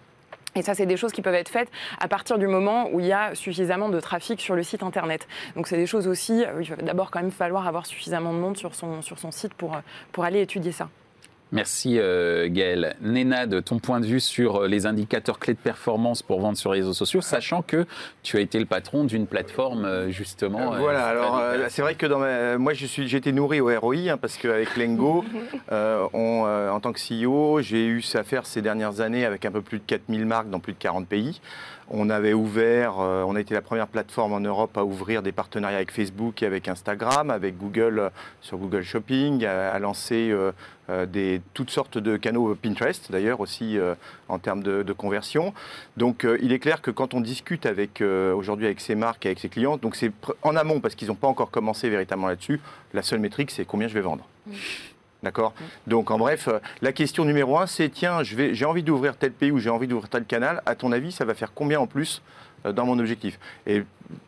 Et 0.57 0.63
ça, 0.63 0.75
c'est 0.75 0.87
des 0.87 0.97
choses 0.97 1.13
qui 1.13 1.23
peuvent 1.23 1.35
être 1.35 1.51
faites 1.51 1.71
à 2.01 2.09
partir 2.09 2.39
du 2.39 2.49
moment 2.49 2.89
où 2.91 2.99
il 2.99 3.07
y 3.07 3.13
a 3.13 3.35
suffisamment 3.35 3.91
de 3.91 4.01
trafic 4.01 4.41
sur 4.41 4.55
le 4.55 4.63
site 4.63 4.83
internet. 4.83 5.29
Donc, 5.55 5.69
c'est 5.69 5.77
des 5.77 5.87
choses 5.87 6.09
aussi, 6.09 6.45
euh, 6.45 6.63
il 6.63 6.71
va 6.71 6.77
d'abord 6.77 7.11
quand 7.11 7.21
même 7.21 7.31
falloir 7.31 7.69
avoir 7.69 7.87
suffisamment 7.87 8.33
de 8.33 8.39
monde 8.39 8.57
sur 8.57 8.75
son, 8.75 9.03
site 9.31 9.55
pour 9.55 10.25
aller 10.25 10.41
étudier 10.41 10.73
ça. 10.73 10.89
Merci 11.53 11.99
euh, 11.99 12.49
Gaël. 12.51 12.97
Néna, 13.01 13.47
de 13.47 13.61
ton 13.61 13.79
point 13.79 14.01
de 14.01 14.07
vue 14.07 14.19
sur 14.19 14.63
euh, 14.63 14.67
les 14.69 14.85
indicateurs 14.85 15.39
clés 15.39 15.55
de 15.55 15.59
performance 15.59 16.21
pour 16.23 16.41
vendre 16.41 16.59
sur 16.59 16.73
les 16.73 16.81
réseaux 16.81 16.93
sociaux, 16.93 17.21
sachant 17.21 17.63
que 17.63 17.87
tu 18.25 18.37
as 18.37 18.41
été 18.41 18.59
le 18.59 18.67
patron 18.67 19.05
d'une 19.05 19.29
plateforme 19.29 19.85
euh, 19.85 20.11
justement. 20.11 20.77
voilà, 20.77 21.07
alors 21.07 21.41
c'est 21.69 21.83
vrai 21.83 21.95
que 21.95 22.07
dans 22.07 22.19
moi 22.59 22.73
j'ai 22.73 23.17
été 23.17 23.31
nourri 23.31 23.61
au 23.61 23.69
ROI 23.79 24.11
hein, 24.11 24.17
parce 24.17 24.37
qu'avec 24.37 24.77
Lengo, 24.77 25.25
en 25.71 26.81
tant 26.81 26.93
que 26.93 26.99
CEO, 27.01 27.61
j'ai 27.61 27.87
eu 27.87 28.03
à 28.15 28.25
faire 28.25 28.45
ces 28.45 28.61
dernières 28.61 29.01
années 29.01 29.25
avec 29.25 29.45
un 29.45 29.53
peu 29.53 29.63
plus 29.63 29.79
de 29.79 29.85
4000 29.87 30.27
marques 30.27 30.51
dans 30.51 30.61
plus 30.61 30.73
de 30.73 30.79
40 30.79 31.07
pays. 31.07 31.41
On 31.89 32.11
avait 32.11 32.33
ouvert, 32.33 32.99
on 32.99 33.37
a 33.37 33.41
été 33.41 33.55
la 33.55 33.63
première 33.63 33.87
plateforme 33.87 34.33
en 34.33 34.41
Europe 34.41 34.77
à 34.77 34.85
ouvrir 34.85 35.23
des 35.23 35.31
partenariats 35.31 35.77
avec 35.77 35.93
Facebook 35.93 36.43
et 36.43 36.47
avec 36.47 36.67
Instagram, 36.67 37.31
avec 37.31 37.57
Google 37.57 38.11
sur 38.41 38.59
Google 38.59 38.83
Shopping, 38.83 39.45
à, 39.45 39.79
lancer 39.79 40.35
des, 41.07 41.41
toutes 41.55 41.71
sortes 41.71 41.99
de 41.99 42.17
canaux 42.17 42.55
Pinterest 42.55 43.11
d'ailleurs 43.11 43.41
aussi 43.41 43.79
en 44.29 44.39
termes 44.39 44.63
de, 44.63 44.93
conversion. 44.93 45.53
Donc 45.97 46.27
il 46.41 46.53
est 46.53 46.59
clair 46.59 46.81
que 46.81 46.91
quand 46.91 47.15
on 47.15 47.21
discute 47.21 47.67
aujourd'hui 48.01 48.67
avec 48.67 48.81
ces 48.81 48.95
marques, 48.95 49.27
avec 49.27 49.39
ces 49.39 49.49
clients, 49.49 49.77
donc 49.77 49.97
c'est 49.97 50.13
en 50.43 50.57
amont 50.57 50.81
parce 50.81 50.95
qu'ils 50.95 51.09
n'ont 51.09 51.15
pas 51.15 51.29
encore 51.29 51.51
commencé 51.51 51.89
véritablement 51.91 52.29
là-dessus, 52.29 52.61
la 52.95 53.03
seule 53.03 53.21
métrique 53.21 53.51
c'est 53.51 53.65
combien 53.65 53.89
je 53.89 53.95
vais 53.95 54.01
vendre. 54.01 54.25
Mmh. 54.47 54.53
D'accord 55.23 55.55
Donc, 55.87 56.11
en 56.11 56.19
bref, 56.19 56.49
euh, 56.49 56.59
la 56.83 56.93
question 56.93 57.25
numéro 57.25 57.59
un, 57.59 57.67
c'est 57.67 57.89
tiens, 57.89 58.23
j'ai 58.23 58.65
envie 58.65 58.83
d'ouvrir 58.83 59.17
tel 59.17 59.33
pays 59.33 59.51
ou 59.51 59.59
j'ai 59.59 59.71
envie 59.71 59.87
d'ouvrir 59.87 60.09
tel 60.09 60.25
canal. 60.25 60.63
À 60.67 60.75
ton 60.75 60.93
avis, 60.93 61.11
ça 61.11 61.25
va 61.25 61.35
faire 61.35 61.53
combien 61.55 61.81
en 61.81 61.87
plus 61.87 62.23
euh, 62.67 62.73
dans 62.73 62.85
mon 62.85 62.99
objectif? 62.99 63.39
Et 63.67 63.83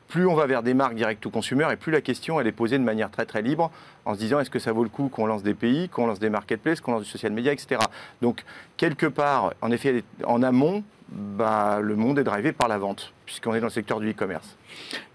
plus 0.09 0.27
on 0.27 0.35
va 0.35 0.46
vers 0.46 0.62
des 0.62 0.74
marques 0.74 0.94
direct 0.94 1.22
to 1.22 1.31
consumer, 1.31 1.66
et 1.70 1.77
plus 1.77 1.92
la 1.92 2.01
question, 2.01 2.40
elle 2.40 2.46
est 2.46 2.53
posée 2.53 2.79
de 2.79 2.85
manière 2.85 3.11
très 3.11 3.27
très 3.27 3.42
libre, 3.42 3.70
en 4.07 4.14
se 4.14 4.18
disant 4.18 4.40
est-ce 4.40 4.51
que 4.51 4.59
ça 4.59 4.72
vaut 4.72 4.83
le 4.83 4.88
coup 4.88 5.09
qu'on 5.09 5.27
lance 5.27 5.42
des 5.42 5.55
pays, 5.55 5.90
qu'on 5.90 6.07
lance 6.07 6.18
des 6.18 6.31
marketplaces, 6.31 6.81
qu'on 6.81 6.92
lance 6.92 7.03
du 7.03 7.11
social 7.11 7.33
media, 7.33 7.53
etc. 7.53 7.81
Donc, 8.22 8.44
quelque 8.79 9.07
part, 9.07 9.53
en 9.61 9.70
effet, 9.70 10.03
en 10.24 10.42
amont, 10.42 10.83
bah, 11.11 11.81
le 11.83 11.96
monde 11.96 12.18
est 12.18 12.24
drivé 12.24 12.53
par 12.53 12.68
la 12.68 12.79
vente, 12.79 13.12
puisqu'on 13.27 13.55
est 13.55 13.61
dans 13.61 13.66
le 13.66 13.72
secteur 13.72 14.01
du 14.01 14.11
e-commerce. 14.11 14.57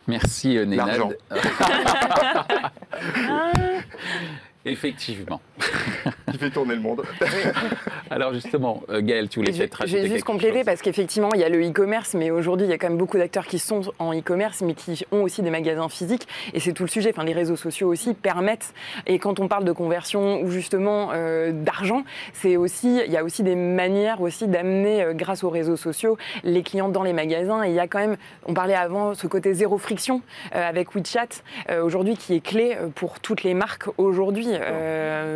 Merci, 0.08 0.58
euh, 0.58 0.66
Nénad. 0.66 1.18
Effectivement. 4.66 5.42
qui 6.34 6.40
fait 6.40 6.50
tourner 6.50 6.74
le 6.74 6.82
monde. 6.82 7.04
Alors 8.10 8.34
justement, 8.34 8.82
euh, 8.90 9.02
Gaël, 9.02 9.30
tu 9.30 9.40
voulais 9.40 9.52
peut-être 9.52 9.76
rajouter 9.76 10.02
Je 10.02 10.08
vais 10.08 10.14
juste 10.14 10.26
compléter 10.26 10.64
parce 10.64 10.82
qu'effectivement, 10.82 11.30
il 11.36 11.40
y 11.40 11.44
a 11.44 11.50
le 11.50 11.64
e-commerce, 11.64 12.16
mais 12.16 12.32
aujourd'hui, 12.32 12.66
il 12.66 12.70
y 12.72 12.74
a 12.74 12.78
quand 12.80 12.90
même 12.90 12.98
beaucoup 12.98 13.18
d'acteurs 13.18 13.46
qui 13.46 13.60
sont 13.60 13.82
en 14.00 14.18
e-commerce, 14.18 14.62
mais 14.62 14.74
qui 14.74 15.06
ont 15.12 15.22
aussi 15.22 15.44
des 15.44 15.52
magasins 15.52 15.90
physiques. 15.90 16.28
Et 16.54 16.60
c'est 16.60 16.74
tout 16.74 16.84
le 16.84 16.90
sujet. 16.90 17.12
Enfin, 17.12 17.24
les 17.24 17.34
réseaux 17.34 17.56
sociaux 17.56 17.88
aussi 17.88 18.16
permettent. 18.16 18.74
Et 19.06 19.20
quand 19.20 19.40
on 19.40 19.48
parle 19.48 19.64
de 19.64 19.72
conversion 19.72 20.42
ou 20.42 20.50
justement 20.50 21.12
euh, 21.14 21.52
d'argent, 21.52 22.04
c'est 22.34 22.58
aussi, 22.58 23.00
il 23.06 23.12
y 23.12 23.18
a 23.18 23.24
aussi 23.24 23.44
des 23.44 23.56
manières 23.56 24.22
aussi 24.22 24.48
d'amener, 24.48 25.04
euh, 25.04 25.14
grâce 25.14 25.44
aux 25.44 25.50
réseaux 25.52 25.78
sociaux, 25.78 26.18
les 26.44 26.64
clients 26.64 26.90
dans 26.90 27.04
les 27.04 27.14
magasins. 27.14 27.64
Et 27.64 27.70
il 27.70 27.76
y 27.76 27.80
a 27.80 27.88
quand 27.88 28.00
même, 28.00 28.18
on 28.48 28.56
parlait 28.56 28.74
avant, 28.74 29.14
ce 29.14 29.28
côté 29.28 29.54
zéro 29.54 29.78
friction 29.78 30.22
avec 30.52 30.96
WeChat 30.96 31.44
aujourd'hui 31.84 32.16
qui 32.18 32.36
est 32.36 32.40
clé 32.40 32.76
pour 32.96 33.20
toutes 33.20 33.44
les 33.44 33.54
marques 33.54 33.88
aujourd'hui. 33.98 34.48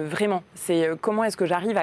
vraiment, 0.09 0.43
c'est 0.55 0.86
euh, 0.87 0.95
comment 0.99 1.23
est-ce 1.23 1.37
que 1.37 1.45
j'arrive 1.45 1.79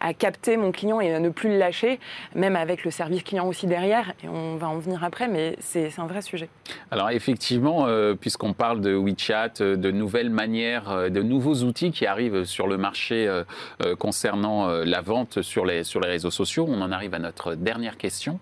à, 0.00 0.14
capter 0.14 0.56
mon 0.56 0.72
client 0.72 1.00
et 1.00 1.14
à 1.14 1.20
ne 1.20 1.28
plus 1.28 1.48
le 1.48 1.58
lâcher, 1.58 2.00
même 2.34 2.56
avec 2.56 2.84
le 2.84 2.90
service 2.90 3.22
client 3.22 3.46
aussi 3.46 3.66
derrière. 3.66 4.12
On 4.24 4.56
va 4.56 4.68
en 4.68 4.78
venir 4.78 5.04
après, 5.04 5.28
mais 5.28 5.56
c'est 5.60 5.90
un 5.98 6.06
vrai 6.06 6.22
sujet. 6.22 6.48
Alors 6.90 7.10
effectivement, 7.10 7.86
euh, 7.86 8.14
puisqu'on 8.14 8.52
parle 8.52 8.80
de 8.80 8.94
WeChat, 8.94 9.60
euh, 9.60 9.76
de 9.76 9.90
nouvelles 9.90 10.30
manières, 10.30 11.10
de 11.10 11.22
nouveaux 11.22 11.64
outils 11.64 11.90
qui 11.90 12.06
arrivent 12.06 12.44
sur 12.44 12.66
le 12.66 12.76
marché 12.76 13.28
concernant 13.98 14.68
la 14.68 15.00
vente 15.00 15.42
sur 15.42 15.64
les, 15.64 15.84
sur 15.84 16.00
les 16.00 16.08
réseaux 16.08 16.30
sociaux, 16.30 16.66
on 16.68 16.80
en 16.80 16.92
arrive 16.92 17.14
à 17.14 17.18
notre 17.18 17.54
dernière 17.54 17.96
question. 17.96 18.40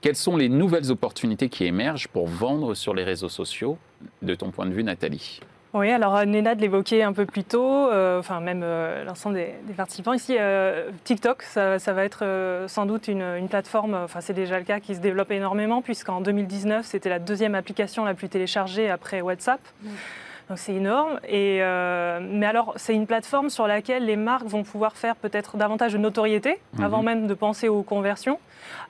Quelles 0.00 0.16
sont 0.16 0.36
les 0.36 0.48
nouvelles 0.48 0.92
opportunités 0.92 1.48
qui 1.48 1.64
émergent 1.64 2.08
pour 2.08 2.28
vendre 2.28 2.74
sur 2.74 2.94
les 2.94 3.04
réseaux 3.04 3.28
sociaux, 3.28 3.78
de 4.22 4.34
ton 4.34 4.50
point 4.50 4.66
de 4.66 4.72
vue, 4.72 4.84
Nathalie? 4.84 5.40
Oui, 5.74 5.90
alors 5.90 6.16
euh, 6.16 6.24
Nénad 6.24 6.58
l'évoquait 6.60 7.02
un 7.02 7.12
peu 7.12 7.26
plus 7.26 7.44
tôt, 7.44 7.90
euh, 7.90 8.18
enfin 8.18 8.40
même 8.40 8.62
euh, 8.64 9.04
l'ensemble 9.04 9.36
des, 9.36 9.74
participants. 9.76 10.14
Ici, 10.14 10.36
TikTok, 11.04 11.42
ça, 11.42 11.78
va 11.78 12.04
être 12.04 12.24
sans 12.68 12.86
doute 12.86 13.08
une, 13.08 13.48
plateforme, 13.48 13.94
enfin 13.94 14.20
c'est 14.20 14.32
déjà 14.32 14.58
le 14.58 14.64
cas, 14.64 14.80
qui 14.80 14.94
se 14.94 15.00
développe 15.00 15.30
énormément, 15.30 15.82
puisqu'en 15.82 16.20
2019, 16.20 16.86
c'était 16.86 17.10
la 17.10 17.18
deuxième 17.18 17.54
application 17.54 18.04
la 18.04 18.14
plus 18.14 18.28
téléchargée 18.28 18.90
après 18.90 19.20
WhatsApp. 19.20 19.60
Donc 20.48 20.58
c'est 20.58 20.74
énorme. 20.74 21.20
Et, 21.28 21.58
mais 21.58 22.46
alors, 22.46 22.72
c'est 22.76 22.94
une 22.94 23.06
plateforme 23.06 23.50
sur 23.50 23.66
laquelle 23.66 24.04
les 24.04 24.16
marques 24.16 24.46
vont 24.46 24.62
pouvoir 24.62 24.96
faire 24.96 25.16
peut-être 25.16 25.56
davantage 25.56 25.92
de 25.92 25.98
notoriété, 25.98 26.58
mhm. 26.74 26.84
avant 26.84 27.02
même 27.02 27.26
de 27.26 27.34
penser 27.34 27.68
aux 27.68 27.82
conversions 27.82 28.38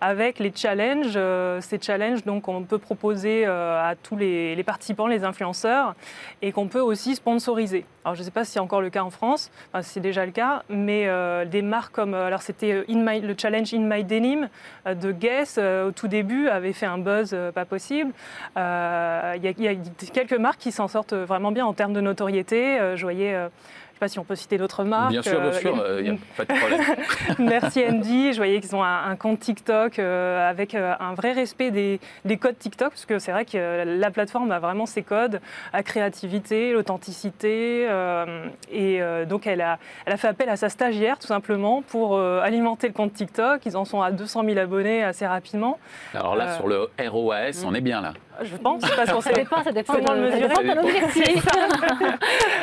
avec 0.00 0.38
les 0.38 0.52
challenges. 0.54 1.14
Euh, 1.16 1.60
ces 1.60 1.78
challenges, 1.80 2.24
donc, 2.24 2.48
on 2.48 2.62
peut 2.62 2.78
proposer 2.78 3.44
euh, 3.46 3.90
à 3.90 3.94
tous 3.94 4.16
les, 4.16 4.62
participants, 4.64 5.06
les 5.06 5.24
influenceurs, 5.24 5.94
et 6.42 6.52
qu'on 6.52 6.68
peut 6.68 6.80
aussi 6.80 7.14
sponsoriser. 7.16 7.84
Alors, 8.04 8.14
je 8.14 8.20
ne 8.20 8.24
sais 8.24 8.30
pas 8.30 8.44
si 8.44 8.52
c'est 8.52 8.60
encore 8.60 8.80
le 8.80 8.90
cas 8.90 9.02
en 9.02 9.10
France, 9.10 9.50
enfin, 9.72 9.82
c'est 9.82 10.00
déjà 10.00 10.24
le 10.24 10.32
cas, 10.32 10.62
mais 10.68 11.04
euh, 11.06 11.44
des 11.44 11.62
marques 11.62 11.94
comme, 11.94 12.14
alors 12.14 12.42
c'était 12.42 12.84
le 12.88 13.34
challenge 13.36 13.74
In 13.74 13.80
My 13.80 14.04
Denim 14.04 14.48
de 14.86 15.12
Guess, 15.12 15.58
au 15.58 15.90
tout 15.92 16.08
début, 16.08 16.48
avait 16.48 16.72
fait 16.72 16.86
un 16.86 16.98
buzz 16.98 17.36
pas 17.54 17.64
possible. 17.64 18.12
Il 18.56 18.60
y, 19.42 19.62
y, 19.62 19.68
a 19.68 19.74
quelques 20.12 20.38
marques 20.38 20.60
qui 20.60 20.72
s'en 20.72 20.88
sortent 20.88 21.14
vraiment 21.14 21.47
bien 21.52 21.66
en 21.66 21.72
termes 21.72 21.92
de 21.92 22.00
notoriété. 22.00 22.78
je 22.96 23.02
voyais 23.02 23.34
sais 23.98 24.04
pas 24.04 24.08
si 24.08 24.18
on 24.18 24.24
peut 24.24 24.36
citer 24.36 24.58
d'autres 24.58 24.84
marques. 24.84 25.10
Bien 25.10 25.22
sûr, 25.22 25.40
bien 25.40 25.52
sûr, 25.52 25.84
il 25.98 26.04
n'y 26.04 26.10
a 26.10 26.14
pas 26.36 26.44
de 26.44 26.54
problème. 26.54 26.80
Merci 27.38 27.84
Andy. 27.84 28.32
Je 28.32 28.36
voyais 28.36 28.60
qu'ils 28.60 28.76
ont 28.76 28.84
un, 28.84 29.16
compte 29.16 29.40
TikTok 29.40 29.98
euh, 29.98 30.48
avec 30.48 30.74
euh, 30.74 30.94
un 31.00 31.14
vrai 31.14 31.32
respect 31.32 31.70
des, 31.70 32.36
codes 32.36 32.58
TikTok, 32.58 32.90
parce 32.90 33.06
que 33.06 33.18
c'est 33.18 33.32
vrai 33.32 33.44
que 33.44 33.84
la 33.84 34.10
plateforme 34.10 34.52
a 34.52 34.60
vraiment 34.60 34.86
ses 34.86 35.02
codes, 35.02 35.40
la 35.72 35.82
créativité, 35.82 36.72
l'authenticité. 36.72 37.86
Euh, 37.88 38.46
et 38.70 39.00
donc, 39.28 39.46
elle 39.46 39.60
a, 39.60 39.78
elle 40.06 40.12
a 40.12 40.16
fait 40.16 40.28
appel 40.28 40.48
à 40.48 40.56
sa 40.56 40.68
stagiaire, 40.68 41.18
tout 41.18 41.26
simplement, 41.26 41.82
pour 41.82 42.18
alimenter 42.18 42.86
le 42.86 42.92
compte 42.94 43.12
TikTok. 43.12 43.66
Ils 43.66 43.76
en 43.76 43.84
sont 43.84 44.00
à 44.00 44.12
200 44.12 44.44
000 44.44 44.58
abonnés 44.58 45.02
assez 45.02 45.26
rapidement. 45.26 45.78
Alors 46.14 46.36
là, 46.36 46.56
sur 46.56 46.68
le 46.68 46.88
ROAS, 46.98 47.64
on 47.64 47.74
est 47.74 47.80
bien 47.80 48.00
là. 48.00 48.12
Je 48.40 48.56
pense, 48.56 48.82
parce 48.82 49.10
qu'on 49.10 49.20
Ça 49.20 49.30
sait 49.30 49.36
dépend, 49.36 49.64
ça 49.64 49.72
dépend 49.72 49.94
comment 49.94 50.14
de- 50.14 50.20
le 50.20 50.30
ça 50.30 50.62
mesurer. 50.62 51.34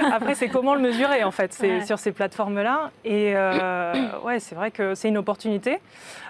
Après, 0.14 0.36
c'est 0.36 0.48
comment 0.48 0.74
le 0.74 0.82
mesurer 0.82 1.25
en 1.26 1.32
fait, 1.32 1.54
c'est 1.54 1.80
Ouais. 1.80 1.86
sur 1.86 2.00
ces 2.00 2.12
plateformes-là. 2.12 2.92
Et 3.04 3.34
euh, 3.36 3.94
ouais, 4.24 4.40
c'est 4.40 4.56
vrai 4.56 4.72
que 4.72 4.96
c'est 4.96 5.10
une 5.10 5.18
opportunité. 5.18 5.80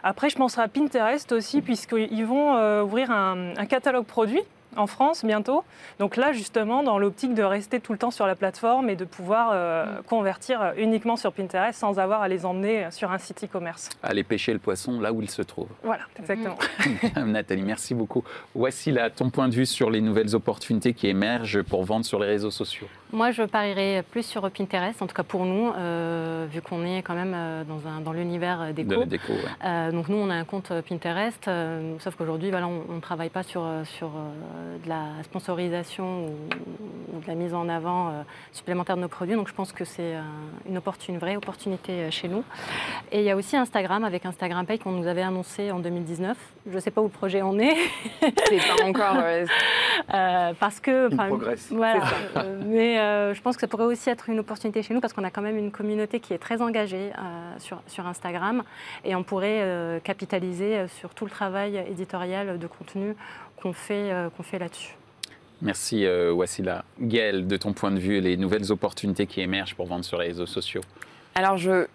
Après, 0.04 0.30
je 0.30 0.36
penserai 0.38 0.64
à 0.64 0.68
Pinterest 0.68 1.32
aussi, 1.32 1.62
puisqu'ils 1.62 2.26
vont 2.26 2.56
euh, 2.56 2.82
ouvrir 2.84 3.12
un, 3.12 3.56
un 3.58 3.66
catalogue 3.66 4.06
produit 4.06 4.42
en 4.78 4.88
France 4.88 5.24
bientôt. 5.24 5.64
Donc 6.00 6.18
là, 6.18 6.34
justement, 6.34 6.84
dans 6.84 7.00
l'optique 7.00 7.34
de 7.34 7.44
rester 7.44 7.80
tout 7.80 7.94
le 7.94 7.98
temps 7.98 8.12
sur 8.12 8.28
la 8.28 8.36
plateforme 8.36 8.90
et 8.90 8.98
de 8.98 9.06
pouvoir 9.06 9.52
euh, 9.54 9.86
convertir 10.10 10.74
uniquement 10.76 11.16
sur 11.16 11.32
Pinterest 11.32 11.80
sans 11.80 11.98
avoir 11.98 12.22
à 12.22 12.28
les 12.28 12.46
emmener 12.46 12.88
sur 12.92 13.10
un 13.10 13.18
site 13.18 13.46
e-commerce. 13.46 13.90
Aller 14.04 14.24
pêcher 14.26 14.52
le 14.52 14.60
poisson 14.60 15.00
là 15.00 15.14
où 15.14 15.22
il 15.22 15.30
se 15.30 15.42
trouve. 15.44 15.70
Voilà, 15.82 16.04
exactement. 16.20 16.58
Nathalie, 17.26 17.62
merci 17.62 17.94
beaucoup. 17.96 18.26
Voici 18.54 18.92
là 18.92 19.10
ton 19.10 19.30
point 19.30 19.48
de 19.48 19.56
vue 19.56 19.66
sur 19.66 19.90
les 19.90 20.02
nouvelles 20.02 20.36
opportunités 20.36 20.94
qui 20.94 21.08
émergent 21.08 21.62
pour 21.62 21.86
vendre 21.86 22.04
sur 22.06 22.20
les 22.20 22.28
réseaux 22.28 22.52
sociaux. 22.52 22.88
Moi, 23.16 23.32
je 23.32 23.44
parierais 23.44 24.04
plus 24.12 24.24
sur 24.24 24.52
Pinterest, 24.52 25.02
en 25.02 25.08
tout 25.08 25.16
cas 25.16 25.24
pour 25.24 25.46
nous, 25.46 25.72
euh, 25.78 26.48
vu 26.52 26.62
qu'on 26.62 26.84
est 26.86 26.98
quand 27.02 27.14
même 27.14 27.32
euh, 27.34 27.64
dans, 27.64 27.88
un- 27.88 28.02
dans 28.02 28.12
l'univers 28.12 28.60
euh, 28.60 28.68
De 28.74 28.84
déco. 28.84 29.00
la 29.00 29.06
déco, 29.06 29.32
ouais. 29.32 29.40
Euh, 29.64 29.92
donc 29.94 30.10
nous, 30.10 30.18
on 30.18 30.30
a 30.30 30.34
un 30.34 30.44
compte 30.44 30.74
Pinterest, 30.90 31.48
euh, 31.48 31.96
sauf 32.00 32.16
qu'aujourd'hui, 32.16 32.50
voilà, 32.52 32.68
on 32.68 32.94
ne 32.94 33.00
travaille 33.00 33.30
pas 33.30 33.44
sur, 33.44 33.66
sur 33.86 34.08
euh, 34.08 34.78
de 34.84 34.90
la 34.90 35.24
sponsorisation 35.24 36.26
ou, 36.26 37.16
ou 37.16 37.22
de 37.22 37.26
la 37.28 37.36
mise 37.36 37.54
en 37.54 37.70
avant 37.70 38.10
euh, 38.10 38.12
supplémentaire 38.52 38.98
de 38.98 39.02
nos 39.04 39.08
produits. 39.08 39.36
Donc 39.36 39.48
je 39.48 39.54
pense 39.54 39.72
que 39.72 39.86
c'est 39.86 40.16
euh, 40.18 40.22
une, 40.68 41.18
vraie 41.18 41.38
opportunité 41.38 41.94
euh, 41.94 42.12
chez 42.12 42.28
nous. 42.28 42.44
Et 43.14 43.20
il 43.20 43.24
y 43.26 43.32
a 43.32 43.38
aussi 43.38 43.56
Instagram, 43.56 44.04
avec 44.04 44.26
Instagram 44.26 44.66
Pay 44.66 44.78
qu'on 44.78 44.92
nous 44.92 45.08
avait 45.08 45.22
annoncé 45.22 45.72
en 45.72 45.80
2019. 45.80 46.36
Je 46.70 46.76
ne 46.76 46.80
sais 46.82 46.92
pas 46.92 47.00
où 47.00 47.06
le 47.06 47.10
projet 47.12 47.42
en 47.42 47.58
est, 47.60 47.78
C'est 48.20 48.58
pas 48.58 48.84
encore. 48.86 49.16
parce 50.60 50.82
que... 50.82 51.08
Il 51.12 51.16
progresse. 51.16 51.70
Voilà. 51.72 52.04
Euh, 52.36 52.62
mais 52.66 53.05
euh, 53.06 53.34
je 53.34 53.42
pense 53.42 53.56
que 53.56 53.62
ça 53.62 53.68
pourrait 53.68 53.86
aussi 53.86 54.10
être 54.10 54.30
une 54.30 54.40
opportunité 54.40 54.84
chez 54.84 54.94
nous 54.94 55.02
parce 55.02 55.14
qu'on 55.14 55.24
a 55.24 55.32
quand 55.32 55.42
même 55.42 55.58
une 55.58 55.72
communauté 55.72 56.20
qui 56.20 56.34
est 56.34 56.38
très 56.38 56.62
engagée 56.62 57.12
euh, 57.18 57.60
sur, 57.60 57.82
sur 57.88 58.06
Instagram 58.08 58.64
et 59.04 59.16
on 59.16 59.24
pourrait 59.24 59.62
euh, 59.62 60.00
capitaliser 60.00 60.88
sur 60.88 61.14
tout 61.14 61.26
le 61.26 61.32
travail 61.32 61.84
éditorial 61.90 62.60
de 62.60 62.68
contenu 62.68 63.16
qu'on 63.62 63.74
fait, 63.74 64.12
euh, 64.12 64.30
qu'on 64.30 64.44
fait 64.44 64.60
là-dessus. 64.60 64.96
Merci 65.62 66.06
euh, 66.06 66.32
Wassila. 66.34 66.84
Gaël, 67.00 67.48
de 67.48 67.58
ton 67.58 67.74
point 67.74 67.92
de 67.92 68.00
vue, 68.00 68.20
les 68.20 68.38
nouvelles 68.38 68.72
opportunités 68.72 69.26
qui 69.26 69.42
émergent 69.42 69.76
pour 69.76 69.88
vendre 69.88 70.06
sur 70.06 70.20
les 70.20 70.28
réseaux 70.28 70.46
sociaux. 70.46 70.82
Alors, 71.34 71.58
je. 71.58 71.88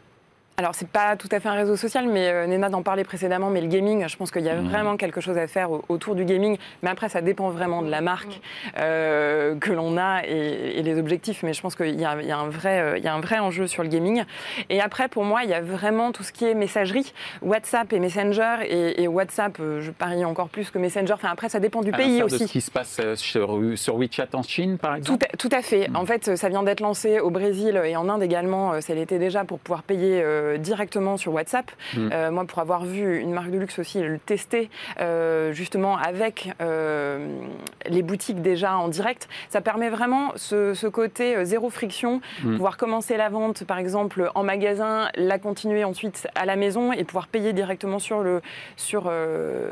Alors, 0.60 0.74
c'est 0.74 0.88
pas 0.88 1.16
tout 1.16 1.28
à 1.32 1.40
fait 1.40 1.48
un 1.48 1.54
réseau 1.54 1.74
social, 1.74 2.06
mais 2.06 2.28
euh, 2.28 2.46
Néna 2.46 2.68
d'en 2.68 2.82
parlait 2.82 3.02
précédemment, 3.02 3.48
mais 3.48 3.62
le 3.62 3.66
gaming, 3.68 4.06
je 4.06 4.14
pense 4.18 4.30
qu'il 4.30 4.42
y 4.42 4.50
a 4.50 4.56
Mhm. 4.56 4.68
vraiment 4.68 4.98
quelque 4.98 5.22
chose 5.22 5.38
à 5.38 5.46
faire 5.46 5.70
au- 5.72 5.82
autour 5.88 6.14
du 6.14 6.26
gaming. 6.26 6.58
Mais 6.82 6.90
après, 6.90 7.08
ça 7.08 7.22
dépend 7.22 7.48
vraiment 7.48 7.80
de 7.80 7.90
la 7.90 8.02
marque 8.02 8.42
euh, 8.76 9.56
que 9.58 9.72
l'on 9.72 9.96
a 9.96 10.20
et, 10.28 10.78
et 10.78 10.82
les 10.82 10.98
objectifs. 10.98 11.42
Mais 11.44 11.54
je 11.54 11.62
pense 11.62 11.74
qu'il 11.76 11.98
y, 11.98 12.04
a 12.04 12.20
il 12.20 12.26
y 12.28 12.30
a 12.30 12.36
un 12.36 12.50
vrai, 12.50 12.78
euh, 12.78 12.98
il 12.98 13.02
y 13.04 13.08
a 13.08 13.14
un 13.14 13.20
vrai 13.22 13.38
enjeu 13.38 13.66
sur 13.68 13.82
le 13.82 13.88
gaming. 13.88 14.24
Et 14.68 14.82
après, 14.82 15.08
pour 15.08 15.24
moi, 15.24 15.44
il 15.44 15.48
y 15.48 15.54
a 15.54 15.62
vraiment 15.62 16.12
tout 16.12 16.24
ce 16.24 16.30
qui 16.30 16.44
est 16.44 16.52
messagerie, 16.52 17.10
WhatsApp 17.40 17.90
et 17.94 17.98
Messenger. 17.98 18.56
Et, 18.68 19.02
et 19.02 19.08
WhatsApp, 19.08 19.56
euh, 19.60 19.80
je 19.80 19.90
parie 19.92 20.26
encore 20.26 20.50
plus 20.50 20.68
que 20.70 20.76
Messenger. 20.76 21.14
Enfin, 21.14 21.30
après, 21.32 21.48
ça 21.48 21.58
dépend 21.58 21.80
du 21.80 21.90
À 21.90 21.96
pays 21.96 22.18
l'instar 22.18 22.28
de 22.28 22.34
aussi. 22.34 22.46
ce 22.48 22.52
qui 22.52 22.60
se 22.60 22.70
passe 22.70 23.00
sur, 23.14 23.58
sur 23.76 23.96
WeChat 23.96 24.28
en 24.34 24.42
Chine, 24.42 24.76
par 24.76 24.90
Tout 24.96 24.98
exemple 24.98 25.26
à, 25.32 25.36
tout 25.38 25.48
à 25.52 25.62
fait. 25.62 25.88
Mm. 25.88 25.96
En 25.96 26.04
fait, 26.04 26.36
ça 26.36 26.50
vient 26.50 26.62
d'être 26.62 26.80
lancé 26.80 27.18
au 27.18 27.30
Brésil 27.30 27.80
et 27.82 27.96
en 27.96 28.10
Inde 28.10 28.22
également. 28.22 28.78
Ça 28.82 28.92
l'était 28.92 29.18
déjà 29.18 29.44
pour 29.44 29.58
pouvoir 29.58 29.84
payer 29.84 30.22
euh, 30.50 30.58
directement 30.58 31.16
sur 31.16 31.32
WhatsApp. 31.32 31.70
Mm. 31.94 32.08
Euh, 32.12 32.30
moi, 32.30 32.44
pour 32.44 32.58
avoir 32.58 32.84
vu 32.84 33.18
une 33.18 33.32
marque 33.32 33.50
de 33.50 33.58
luxe 33.58 33.78
aussi 33.78 34.00
le 34.00 34.18
tester 34.18 34.70
euh, 35.00 35.52
justement 35.52 35.96
avec 35.96 36.50
les 37.88 38.02
boutiques 38.02 38.42
déjà 38.42 38.76
en 38.76 38.88
direct, 38.88 39.28
ça 39.48 39.60
permet 39.60 39.88
vraiment 39.88 40.32
ce, 40.36 40.74
ce 40.74 40.86
côté 40.86 41.44
zéro 41.44 41.70
friction, 41.70 42.20
Mm. 42.44 42.56
pouvoir 42.56 42.76
commencer 42.76 43.16
la 43.16 43.28
vente 43.28 43.64
par 43.64 43.78
exemple 43.78 44.30
en 44.34 44.42
magasin, 44.42 45.08
la 45.16 45.38
continuer 45.38 45.84
ensuite 45.84 46.28
à 46.34 46.44
la 46.46 46.56
maison 46.56 46.92
et 46.92 47.04
pouvoir 47.04 47.26
payer 47.28 47.52
directement 47.52 47.98
sur, 47.98 48.20
le, 48.22 48.40
sur, 48.76 49.10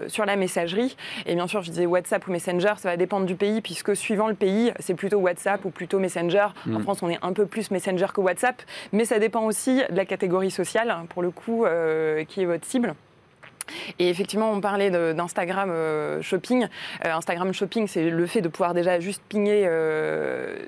sur 0.09 0.25
la 0.25 0.37
messagerie. 0.37 0.97
Et 1.27 1.35
bien 1.35 1.47
sûr, 1.47 1.63
je 1.63 1.71
disais 1.71 1.87
WhatsApp 1.87 2.27
ou 2.27 2.33
Messenger, 2.33 2.75
ça 2.77 2.91
va 2.91 2.97
dépendre 2.97 3.27
du 3.27 3.35
pays, 3.35 3.61
puisque 3.61 3.95
suivant 3.97 4.29
le 4.29 4.35
pays, 4.35 4.73
c'est 4.81 4.95
plutôt 4.95 5.19
WhatsApp 5.19 5.65
ou 5.65 5.71
plutôt 5.71 5.99
Messenger. 5.99 6.49
En 6.67 6.79
Mm. 6.79 6.83
France, 6.83 7.03
on 7.03 7.09
est 7.09 7.19
un 7.23 7.33
peu 7.33 7.47
plus 7.47 7.71
Messenger 7.71 8.07
que 8.15 8.21
WhatsApp, 8.21 8.63
mais 8.93 9.05
ça 9.05 9.19
dépend 9.19 9.45
aussi 9.45 9.83
de 9.91 9.97
la 9.97 10.05
catégorie 10.05 10.51
sociale, 10.51 10.68
pour 11.09 11.23
le 11.23 11.31
coup, 11.31 11.65
euh, 11.65 12.25
qui 12.25 12.43
est 12.43 12.47
votre 12.47 12.67
cible. 12.67 12.95
Et 13.99 14.09
effectivement, 14.09 14.51
on 14.51 14.61
parlait 14.61 14.91
d'Instagram 14.91 15.71
euh, 15.71 16.23
Shopping. 16.23 16.69
Euh, 17.05 17.13
Instagram 17.13 17.53
Shopping, 17.53 17.87
c'est 17.87 18.09
le 18.09 18.27
fait 18.27 18.41
de 18.41 18.49
pouvoir 18.49 18.73
déjà 18.73 18.99
juste 18.99 19.23
pinguer 19.29 19.69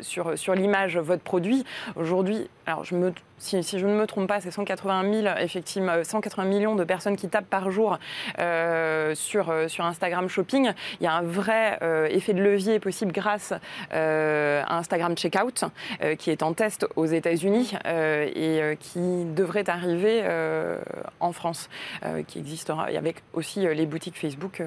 sur, 0.02 0.38
sur 0.38 0.54
l'image 0.54 0.98
votre 0.98 1.22
produit. 1.22 1.64
Aujourd'hui, 1.96 2.48
alors 2.66 2.84
je 2.84 2.94
me, 2.94 3.12
si, 3.40 3.62
je 3.62 3.87
ne 3.87 3.94
me 3.94 4.07
trompe 4.07 4.29
pas, 4.29 4.40
c'est 4.40 4.50
180, 4.50 5.22
000, 5.22 5.35
effectivement, 5.38 5.92
euh, 5.92 6.05
180 6.05 6.44
millions 6.44 6.76
de 6.76 6.85
personnes 6.85 7.16
qui 7.16 7.29
tapent 7.29 7.48
par 7.48 7.70
jour 7.70 7.98
euh, 8.38 9.14
sur, 9.14 9.50
euh, 9.50 9.66
sur 9.66 9.85
Instagram 9.87 10.29
Shopping. 10.29 10.72
Il 11.00 11.05
y 11.05 11.07
a 11.07 11.14
un 11.14 11.22
vrai 11.22 11.79
euh, 11.83 12.07
effet 12.11 12.35
de 12.35 12.42
levier 12.42 12.79
possible 12.81 13.12
grâce 13.12 13.55
euh, 13.94 14.62
à 14.66 14.76
Instagram 14.76 15.16
Checkout, 15.16 15.64
euh, 16.03 16.14
qui 16.16 16.31
est 16.31 16.42
en 16.42 16.53
test 16.53 16.87
aux 16.96 17.07
États-Unis 17.07 17.72
euh, 17.87 18.29
et 18.35 18.62
euh, 18.62 18.74
qui 18.79 19.24
devrait 19.24 19.68
arriver 19.68 20.20
euh, 20.24 20.79
en 21.20 21.33
France, 21.33 21.70
euh, 22.05 22.22
qui 22.22 22.38
existera 22.38 22.92
et 22.92 22.98
avec 22.98 23.22
aussi 23.33 23.66
euh, 23.66 23.72
les 23.72 23.87
boutiques 23.87 24.18
Facebook. 24.18 24.62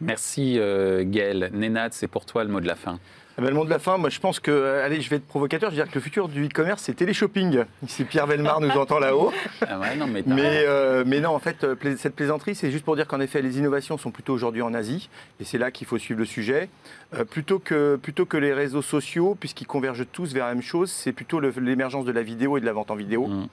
Merci 0.00 0.58
euh, 0.58 1.04
Gaël. 1.06 1.50
Nénad, 1.52 1.92
c'est 1.92 2.08
pour 2.08 2.26
toi 2.26 2.44
le 2.44 2.50
mot 2.50 2.60
de 2.60 2.66
la 2.66 2.76
fin. 2.76 2.98
Ah 3.38 3.42
ben, 3.42 3.48
le 3.50 3.54
mot 3.54 3.66
de 3.66 3.70
la 3.70 3.78
fin, 3.78 3.98
moi 3.98 4.08
je 4.08 4.18
pense 4.18 4.40
que, 4.40 4.50
euh, 4.50 4.82
allez, 4.82 5.02
je 5.02 5.10
vais 5.10 5.16
être 5.16 5.26
provocateur, 5.26 5.70
je 5.70 5.76
veux 5.76 5.82
dire 5.82 5.90
que 5.92 5.98
le 5.98 6.00
futur 6.00 6.26
du 6.28 6.46
e-commerce, 6.46 6.82
c'est 6.82 6.94
téléshopping. 6.94 7.64
Si 7.86 8.04
Pierre 8.04 8.26
Velmar 8.26 8.62
nous 8.62 8.70
entend 8.70 8.98
là-haut. 8.98 9.30
Ah 9.60 9.78
ouais, 9.78 9.94
non, 9.94 10.06
mais 10.06 10.22
t'as- 10.22 10.34
Mais, 10.34 10.64
euh, 10.66 11.04
mais 11.06 11.20
non, 11.20 11.30
en 11.34 11.38
fait, 11.38 11.66
cette 11.98 12.14
plaisanterie, 12.14 12.54
c'est 12.54 12.70
juste 12.70 12.86
pour 12.86 12.96
dire 12.96 13.06
qu'en 13.06 13.20
effet, 13.20 13.42
les 13.42 13.58
innovations 13.58 13.98
sont 13.98 14.10
plutôt 14.10 14.32
aujourd'hui 14.32 14.62
en 14.62 14.72
Asie, 14.72 15.10
et 15.38 15.44
c'est 15.44 15.58
là 15.58 15.70
qu'il 15.70 15.86
faut 15.86 15.98
suivre 15.98 16.18
le 16.18 16.24
sujet. 16.24 16.70
Euh, 17.12 17.24
plutôt, 17.26 17.58
que, 17.58 17.96
plutôt 17.96 18.24
que 18.24 18.38
les 18.38 18.54
réseaux 18.54 18.80
sociaux, 18.80 19.36
puisqu'ils 19.38 19.66
convergent 19.66 20.06
tous 20.10 20.32
vers 20.32 20.46
la 20.46 20.54
même 20.54 20.62
chose, 20.62 20.90
c'est 20.90 21.12
plutôt 21.12 21.38
l'émergence 21.38 22.06
de 22.06 22.12
la 22.12 22.22
vidéo 22.22 22.56
et 22.56 22.62
de 22.62 22.66
la 22.66 22.72
vente 22.72 22.90
en 22.90 22.96
vidéo. 22.96 23.26
Mm. 23.26 23.48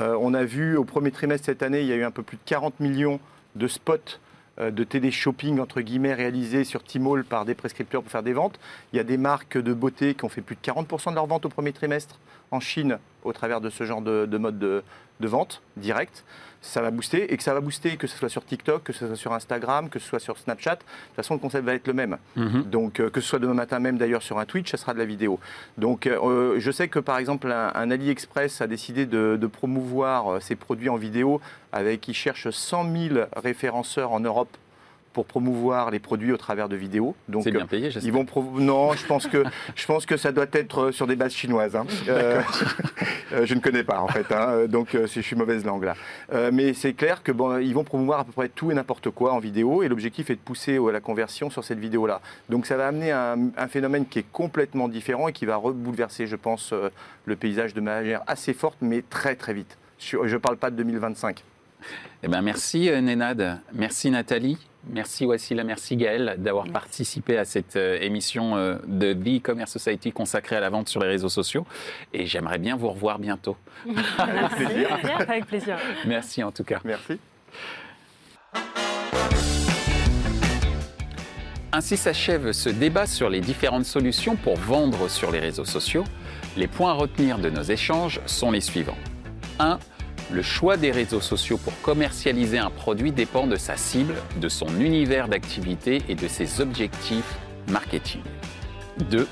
Euh, 0.00 0.16
on 0.18 0.32
a 0.32 0.44
vu 0.44 0.78
au 0.78 0.84
premier 0.84 1.10
trimestre 1.10 1.44
cette 1.44 1.62
année, 1.62 1.82
il 1.82 1.86
y 1.88 1.92
a 1.92 1.96
eu 1.96 2.04
un 2.04 2.10
peu 2.10 2.22
plus 2.22 2.38
de 2.38 2.42
40 2.46 2.80
millions 2.80 3.20
de 3.54 3.68
spots 3.68 4.18
de 4.58 4.84
télé-shopping, 4.84 5.60
entre 5.60 5.80
guillemets, 5.80 6.14
réalisés 6.14 6.64
sur 6.64 6.82
Tmall 6.82 7.24
par 7.24 7.44
des 7.44 7.54
prescripteurs 7.54 8.02
pour 8.02 8.10
faire 8.10 8.22
des 8.22 8.32
ventes. 8.32 8.58
Il 8.92 8.96
y 8.96 9.00
a 9.00 9.04
des 9.04 9.18
marques 9.18 9.58
de 9.58 9.74
beauté 9.74 10.14
qui 10.14 10.24
ont 10.24 10.28
fait 10.28 10.40
plus 10.40 10.56
de 10.56 10.60
40% 10.60 11.10
de 11.10 11.14
leurs 11.14 11.26
ventes 11.26 11.44
au 11.44 11.48
premier 11.50 11.72
trimestre 11.72 12.18
en 12.50 12.60
Chine 12.60 12.98
au 13.24 13.32
travers 13.32 13.60
de 13.60 13.70
ce 13.70 13.84
genre 13.84 14.02
de, 14.02 14.26
de 14.26 14.38
mode 14.38 14.58
de, 14.58 14.82
de 15.20 15.28
vente 15.28 15.62
direct. 15.76 16.24
Ça 16.62 16.82
va 16.82 16.90
booster 16.90 17.32
et 17.32 17.36
que 17.36 17.42
ça 17.42 17.54
va 17.54 17.60
booster, 17.60 17.96
que 17.96 18.06
ce 18.06 18.16
soit 18.16 18.28
sur 18.28 18.44
TikTok, 18.44 18.82
que 18.82 18.92
ce 18.92 19.06
soit 19.06 19.16
sur 19.16 19.32
Instagram, 19.32 19.88
que 19.88 19.98
ce 19.98 20.08
soit 20.08 20.18
sur 20.18 20.36
Snapchat. 20.36 20.76
De 20.76 20.78
toute 20.80 21.16
façon, 21.16 21.34
le 21.34 21.40
concept 21.40 21.64
va 21.64 21.74
être 21.74 21.86
le 21.86 21.92
même. 21.92 22.16
Mhm. 22.34 22.62
Donc, 22.64 22.98
euh, 22.98 23.08
que 23.08 23.20
ce 23.20 23.28
soit 23.28 23.38
demain 23.38 23.54
matin 23.54 23.78
même 23.78 23.98
d'ailleurs 23.98 24.22
sur 24.22 24.38
un 24.38 24.46
Twitch, 24.46 24.70
ça 24.70 24.76
sera 24.76 24.92
de 24.92 24.98
la 24.98 25.04
vidéo. 25.04 25.38
Donc, 25.78 26.06
euh, 26.06 26.58
je 26.58 26.70
sais 26.70 26.88
que 26.88 26.98
par 26.98 27.18
exemple, 27.18 27.52
un, 27.52 27.70
un 27.72 27.90
AliExpress 27.90 28.62
a 28.62 28.66
décidé 28.66 29.06
de, 29.06 29.38
de 29.40 29.46
promouvoir 29.46 30.34
euh, 30.34 30.40
ses 30.40 30.56
produits 30.56 30.88
en 30.88 30.96
vidéo 30.96 31.40
avec, 31.72 32.08
il 32.08 32.14
cherche 32.14 32.50
100 32.50 33.10
000 33.10 33.26
référenceurs 33.36 34.12
en 34.12 34.20
Europe 34.20 34.56
pour 35.16 35.24
promouvoir 35.24 35.90
les 35.90 35.98
produits 35.98 36.30
au 36.30 36.36
travers 36.36 36.68
de 36.68 36.76
vidéos. 36.76 37.14
Donc, 37.26 37.42
C'est 37.44 37.48
euh, 37.48 37.52
bien 37.56 37.66
payé, 37.66 37.86
ils 37.86 37.90
j'espère. 37.90 38.12
vont 38.12 38.26
non, 38.60 38.92
je 38.92 39.06
pense 39.06 39.26
que 39.26 39.44
je 39.74 39.86
pense 39.86 40.04
que 40.04 40.18
ça 40.18 40.30
doit 40.30 40.44
être 40.52 40.78
euh, 40.88 40.92
sur 40.92 41.06
des 41.06 41.16
bases 41.16 41.32
chinoises. 41.32 41.74
hein. 41.74 41.86
Euh, 42.08 42.42
euh, 43.32 43.46
je 43.46 43.54
ne 43.54 43.60
connais 43.60 43.82
pas 43.82 44.00
en 44.00 44.08
fait, 44.08 44.30
hein, 44.30 44.66
donc 44.68 44.94
euh, 44.94 45.06
je 45.06 45.20
suis 45.22 45.34
mauvaise 45.36 45.64
langue 45.64 45.84
là. 45.84 45.94
Euh, 46.34 46.50
mais 46.52 46.74
c'est 46.74 46.92
clair 46.92 47.22
que 47.22 47.32
bon, 47.32 47.56
ils 47.58 47.72
vont 47.72 47.82
promouvoir 47.82 48.20
à 48.20 48.24
peu 48.24 48.32
près 48.32 48.50
tout 48.50 48.70
et 48.70 48.74
n'importe 48.74 49.08
quoi 49.10 49.32
en 49.32 49.38
vidéo, 49.38 49.82
et 49.82 49.88
l'objectif 49.88 50.28
est 50.28 50.34
de 50.34 50.40
pousser 50.40 50.76
euh, 50.78 50.90
la 50.92 51.00
conversion 51.00 51.48
sur 51.48 51.64
cette 51.64 51.78
vidéo-là. 51.78 52.20
Donc 52.50 52.66
ça 52.66 52.76
va 52.76 52.88
amener 52.88 53.10
un, 53.10 53.38
un 53.56 53.68
phénomène 53.68 54.04
qui 54.06 54.18
est 54.18 54.30
complètement 54.30 54.88
différent 54.88 55.28
et 55.28 55.32
qui 55.32 55.46
va 55.46 55.56
rebouleverser, 55.56 56.26
je 56.26 56.36
pense, 56.36 56.72
euh, 56.74 56.90
le 57.24 57.36
paysage 57.36 57.72
de 57.72 57.80
manière 57.80 58.22
assez 58.26 58.52
forte, 58.52 58.76
mais 58.82 59.02
très 59.08 59.34
très 59.34 59.54
vite. 59.54 59.78
Je 59.98 60.18
ne 60.18 60.36
parle 60.38 60.58
pas 60.58 60.70
de 60.70 60.76
2025. 60.76 61.42
Eh 62.22 62.28
ben, 62.28 62.42
merci 62.42 62.88
euh, 62.90 63.00
Nénad, 63.00 63.60
merci 63.72 64.10
Nathalie, 64.10 64.58
merci 64.90 65.26
Wassila, 65.26 65.64
merci 65.64 65.96
Gaël 65.96 66.36
d'avoir 66.38 66.64
Merci. 66.64 66.72
participé 66.72 67.38
à 67.38 67.44
cette 67.44 67.76
euh, 67.76 67.98
émission 68.00 68.56
euh, 68.56 68.76
de 68.86 69.12
The 69.12 69.38
E-Commerce 69.38 69.72
Society 69.72 70.12
consacrée 70.12 70.56
à 70.56 70.60
la 70.60 70.70
vente 70.70 70.88
sur 70.88 71.00
les 71.00 71.08
réseaux 71.08 71.28
sociaux. 71.28 71.66
Et 72.12 72.26
j'aimerais 72.26 72.58
bien 72.58 72.76
vous 72.76 72.88
revoir 72.88 73.18
bientôt. 73.18 73.56
Merci. 73.86 74.64
Avec 75.28 75.46
plaisir. 75.46 75.76
Merci 76.06 76.42
en 76.42 76.52
tout 76.52 76.64
cas. 76.64 76.80
Merci. 76.84 77.18
Ainsi 81.72 81.96
s'achève 81.96 82.52
ce 82.52 82.70
débat 82.70 83.06
sur 83.06 83.28
les 83.28 83.40
différentes 83.40 83.84
solutions 83.84 84.36
pour 84.36 84.56
vendre 84.56 85.08
sur 85.08 85.30
les 85.30 85.40
réseaux 85.40 85.64
sociaux. 85.66 86.04
Les 86.56 86.68
points 86.68 86.90
à 86.92 86.94
retenir 86.94 87.38
de 87.38 87.50
nos 87.50 87.62
échanges 87.62 88.20
sont 88.24 88.50
les 88.50 88.62
suivants. 88.62 88.96
1. 89.58 89.78
Le 90.32 90.42
choix 90.42 90.76
des 90.76 90.90
réseaux 90.90 91.20
sociaux 91.20 91.56
pour 91.56 91.72
commercialiser 91.82 92.58
un 92.58 92.70
produit 92.70 93.12
dépend 93.12 93.46
de 93.46 93.54
sa 93.54 93.76
cible, 93.76 94.14
de 94.40 94.48
son 94.48 94.80
univers 94.80 95.28
d'activité 95.28 96.02
et 96.08 96.16
de 96.16 96.26
ses 96.26 96.60
objectifs 96.60 97.36
marketing. 97.68 98.22
2. 99.08 99.28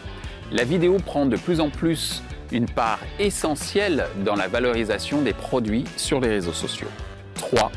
La 0.53 0.63
vidéo 0.63 0.99
prend 0.99 1.27
de 1.27 1.37
plus 1.37 1.59
en 1.59 1.69
plus 1.69 2.23
une 2.53 2.67
part 2.67 3.01
essentielle 3.19 4.07
dans 4.25 4.37
la 4.37 4.47
valorisation 4.47 5.21
des 5.21 5.33
produits 5.33 5.85
sur 5.97 6.21
les 6.21 6.29
réseaux 6.29 6.53
sociaux. 6.53 6.91
3. 7.35 7.73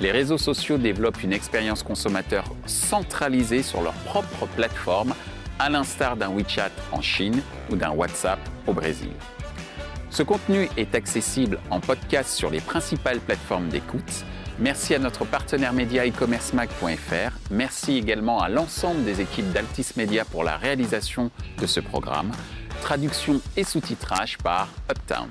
Les 0.00 0.10
réseaux 0.10 0.38
sociaux 0.38 0.76
développent 0.76 1.22
une 1.22 1.32
expérience 1.32 1.84
consommateur 1.84 2.44
centralisée 2.66 3.62
sur 3.62 3.80
leur 3.80 3.94
propre 3.94 4.46
plateforme, 4.56 5.14
à 5.60 5.70
l'instar 5.70 6.16
d'un 6.16 6.30
WeChat 6.30 6.72
en 6.90 7.00
Chine 7.00 7.40
ou 7.70 7.76
d'un 7.76 7.90
WhatsApp 7.90 8.40
au 8.66 8.72
Brésil. 8.72 9.12
Ce 10.16 10.22
contenu 10.22 10.70
est 10.78 10.94
accessible 10.94 11.58
en 11.70 11.78
podcast 11.78 12.30
sur 12.30 12.48
les 12.48 12.62
principales 12.62 13.20
plateformes 13.20 13.68
d'écoute. 13.68 14.24
Merci 14.58 14.94
à 14.94 14.98
notre 14.98 15.26
partenaire 15.26 15.74
média 15.74 16.06
e-commercemag.fr. 16.06 17.32
Merci 17.50 17.98
également 17.98 18.40
à 18.40 18.48
l'ensemble 18.48 19.04
des 19.04 19.20
équipes 19.20 19.52
d'Altis 19.52 19.88
Media 19.98 20.24
pour 20.24 20.42
la 20.42 20.56
réalisation 20.56 21.30
de 21.60 21.66
ce 21.66 21.80
programme. 21.80 22.32
Traduction 22.80 23.42
et 23.58 23.64
sous-titrage 23.64 24.38
par 24.38 24.68
Uptown. 24.90 25.28